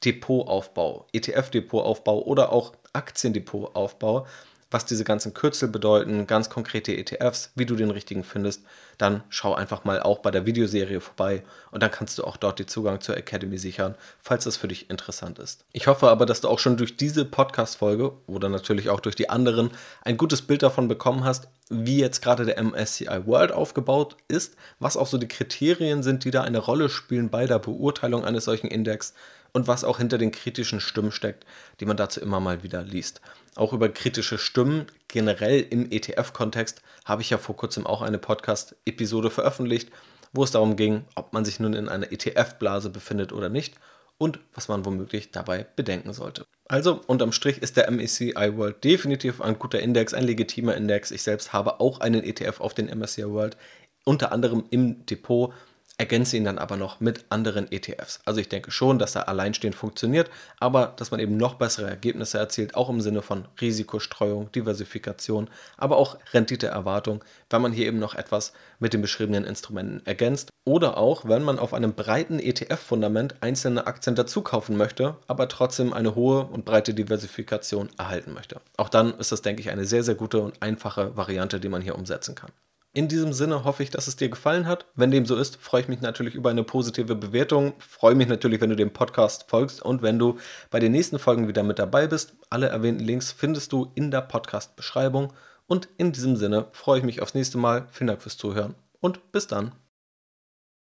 Depotaufbau, 0.04 1.06
ETF-Depotaufbau 1.12 2.22
oder 2.24 2.50
auch 2.50 2.72
Aktiendepotaufbau, 2.92 4.26
was 4.72 4.84
diese 4.84 5.04
ganzen 5.04 5.34
Kürzel 5.34 5.68
bedeuten, 5.68 6.26
ganz 6.26 6.50
konkrete 6.50 6.96
ETFs, 6.96 7.50
wie 7.54 7.66
du 7.66 7.76
den 7.76 7.90
richtigen 7.90 8.24
findest, 8.24 8.62
dann 8.98 9.22
schau 9.28 9.54
einfach 9.54 9.84
mal 9.84 10.00
auch 10.00 10.18
bei 10.18 10.30
der 10.30 10.46
Videoserie 10.46 11.00
vorbei 11.00 11.42
und 11.70 11.82
dann 11.82 11.90
kannst 11.90 12.18
du 12.18 12.24
auch 12.24 12.36
dort 12.36 12.58
den 12.58 12.68
Zugang 12.68 13.00
zur 13.00 13.16
Academy 13.16 13.58
sichern, 13.58 13.94
falls 14.20 14.44
das 14.44 14.56
für 14.56 14.68
dich 14.68 14.90
interessant 14.90 15.38
ist. 15.38 15.64
Ich 15.72 15.86
hoffe 15.86 16.08
aber, 16.08 16.26
dass 16.26 16.40
du 16.40 16.48
auch 16.48 16.58
schon 16.58 16.76
durch 16.76 16.96
diese 16.96 17.24
Podcast-Folge 17.24 18.12
oder 18.26 18.48
natürlich 18.48 18.90
auch 18.90 19.00
durch 19.00 19.14
die 19.14 19.30
anderen 19.30 19.70
ein 20.02 20.16
gutes 20.16 20.42
Bild 20.42 20.62
davon 20.62 20.88
bekommen 20.88 21.24
hast, 21.24 21.48
wie 21.68 21.98
jetzt 21.98 22.20
gerade 22.20 22.44
der 22.44 22.62
MSCI 22.62 23.26
World 23.26 23.52
aufgebaut 23.52 24.16
ist, 24.28 24.56
was 24.78 24.96
auch 24.96 25.06
so 25.06 25.18
die 25.18 25.28
Kriterien 25.28 26.02
sind, 26.02 26.24
die 26.24 26.30
da 26.30 26.42
eine 26.42 26.58
Rolle 26.58 26.88
spielen 26.88 27.30
bei 27.30 27.46
der 27.46 27.58
Beurteilung 27.58 28.24
eines 28.24 28.44
solchen 28.44 28.68
Index 28.68 29.14
und 29.52 29.68
was 29.68 29.84
auch 29.84 29.98
hinter 29.98 30.18
den 30.18 30.32
kritischen 30.32 30.80
Stimmen 30.80 31.12
steckt, 31.12 31.44
die 31.80 31.84
man 31.84 31.96
dazu 31.96 32.20
immer 32.20 32.40
mal 32.40 32.62
wieder 32.62 32.82
liest. 32.82 33.20
Auch 33.54 33.72
über 33.72 33.88
kritische 33.88 34.38
Stimmen 34.38 34.86
generell 35.08 35.60
im 35.60 35.90
ETF-Kontext 35.90 36.82
habe 37.04 37.22
ich 37.22 37.30
ja 37.30 37.38
vor 37.38 37.56
kurzem 37.56 37.86
auch 37.86 38.02
eine 38.02 38.18
Podcast-Episode 38.18 39.30
veröffentlicht, 39.30 39.90
wo 40.32 40.44
es 40.44 40.50
darum 40.50 40.76
ging, 40.76 41.04
ob 41.14 41.32
man 41.32 41.44
sich 41.44 41.60
nun 41.60 41.74
in 41.74 41.88
einer 41.88 42.10
ETF-Blase 42.10 42.90
befindet 42.90 43.32
oder 43.32 43.50
nicht 43.50 43.74
und 44.18 44.40
was 44.54 44.68
man 44.68 44.84
womöglich 44.84 45.30
dabei 45.30 45.66
bedenken 45.76 46.12
sollte. 46.12 46.46
Also 46.68 47.02
unterm 47.06 47.32
Strich 47.32 47.60
ist 47.60 47.76
der 47.76 47.90
MSCI 47.90 48.56
World 48.56 48.82
definitiv 48.82 49.42
ein 49.42 49.58
guter 49.58 49.80
Index, 49.80 50.14
ein 50.14 50.24
legitimer 50.24 50.74
Index. 50.74 51.10
Ich 51.10 51.22
selbst 51.22 51.52
habe 51.52 51.80
auch 51.80 52.00
einen 52.00 52.24
ETF 52.24 52.60
auf 52.60 52.72
den 52.72 52.86
MSCI 52.86 53.28
World, 53.28 53.56
unter 54.04 54.32
anderem 54.32 54.64
im 54.70 55.04
Depot 55.04 55.52
ergänze 55.98 56.36
ihn 56.36 56.44
dann 56.44 56.58
aber 56.58 56.76
noch 56.76 57.00
mit 57.00 57.24
anderen 57.28 57.70
ETFs. 57.70 58.20
Also 58.24 58.40
ich 58.40 58.48
denke 58.48 58.70
schon, 58.70 58.98
dass 58.98 59.14
er 59.14 59.28
alleinstehend 59.28 59.76
funktioniert, 59.76 60.30
aber 60.58 60.94
dass 60.96 61.10
man 61.10 61.20
eben 61.20 61.36
noch 61.36 61.54
bessere 61.54 61.88
Ergebnisse 61.88 62.38
erzielt, 62.38 62.74
auch 62.74 62.88
im 62.88 63.00
Sinne 63.00 63.22
von 63.22 63.46
Risikostreuung, 63.60 64.50
Diversifikation, 64.52 65.48
aber 65.76 65.96
auch 65.96 66.18
Renditeerwartung, 66.32 67.22
wenn 67.50 67.62
man 67.62 67.72
hier 67.72 67.86
eben 67.86 67.98
noch 67.98 68.14
etwas 68.14 68.52
mit 68.78 68.94
den 68.94 69.02
beschriebenen 69.02 69.44
Instrumenten 69.44 70.04
ergänzt 70.04 70.50
oder 70.64 70.96
auch, 70.96 71.28
wenn 71.28 71.42
man 71.42 71.58
auf 71.58 71.74
einem 71.74 71.94
breiten 71.94 72.38
ETF-Fundament 72.38 73.36
einzelne 73.40 73.86
Aktien 73.86 74.16
dazu 74.16 74.42
kaufen 74.42 74.76
möchte, 74.76 75.16
aber 75.26 75.48
trotzdem 75.48 75.92
eine 75.92 76.14
hohe 76.14 76.44
und 76.46 76.64
breite 76.64 76.94
Diversifikation 76.94 77.90
erhalten 77.98 78.32
möchte. 78.32 78.60
Auch 78.76 78.88
dann 78.88 79.18
ist 79.18 79.32
das, 79.32 79.42
denke 79.42 79.60
ich, 79.60 79.70
eine 79.70 79.84
sehr, 79.84 80.02
sehr 80.02 80.14
gute 80.14 80.40
und 80.40 80.62
einfache 80.62 81.16
Variante, 81.16 81.60
die 81.60 81.68
man 81.68 81.82
hier 81.82 81.96
umsetzen 81.96 82.34
kann. 82.34 82.50
In 82.94 83.08
diesem 83.08 83.32
Sinne 83.32 83.64
hoffe 83.64 83.82
ich, 83.82 83.88
dass 83.88 84.06
es 84.06 84.16
dir 84.16 84.28
gefallen 84.28 84.66
hat. 84.66 84.84
Wenn 84.94 85.10
dem 85.10 85.24
so 85.24 85.34
ist, 85.36 85.56
freue 85.56 85.80
ich 85.80 85.88
mich 85.88 86.02
natürlich 86.02 86.34
über 86.34 86.50
eine 86.50 86.62
positive 86.62 87.14
Bewertung. 87.14 87.72
Freue 87.78 88.14
mich 88.14 88.28
natürlich, 88.28 88.60
wenn 88.60 88.68
du 88.68 88.76
dem 88.76 88.92
Podcast 88.92 89.46
folgst 89.48 89.80
und 89.80 90.02
wenn 90.02 90.18
du 90.18 90.38
bei 90.70 90.78
den 90.78 90.92
nächsten 90.92 91.18
Folgen 91.18 91.48
wieder 91.48 91.62
mit 91.62 91.78
dabei 91.78 92.06
bist. 92.06 92.34
Alle 92.50 92.68
erwähnten 92.68 93.02
Links 93.02 93.32
findest 93.32 93.72
du 93.72 93.90
in 93.94 94.10
der 94.10 94.20
Podcast-Beschreibung. 94.20 95.32
Und 95.66 95.88
in 95.96 96.12
diesem 96.12 96.36
Sinne 96.36 96.66
freue 96.72 96.98
ich 96.98 97.04
mich 97.04 97.22
aufs 97.22 97.32
nächste 97.32 97.56
Mal. 97.56 97.86
Vielen 97.90 98.08
Dank 98.08 98.20
fürs 98.20 98.36
Zuhören 98.36 98.74
und 99.00 99.32
bis 99.32 99.46
dann. 99.46 99.72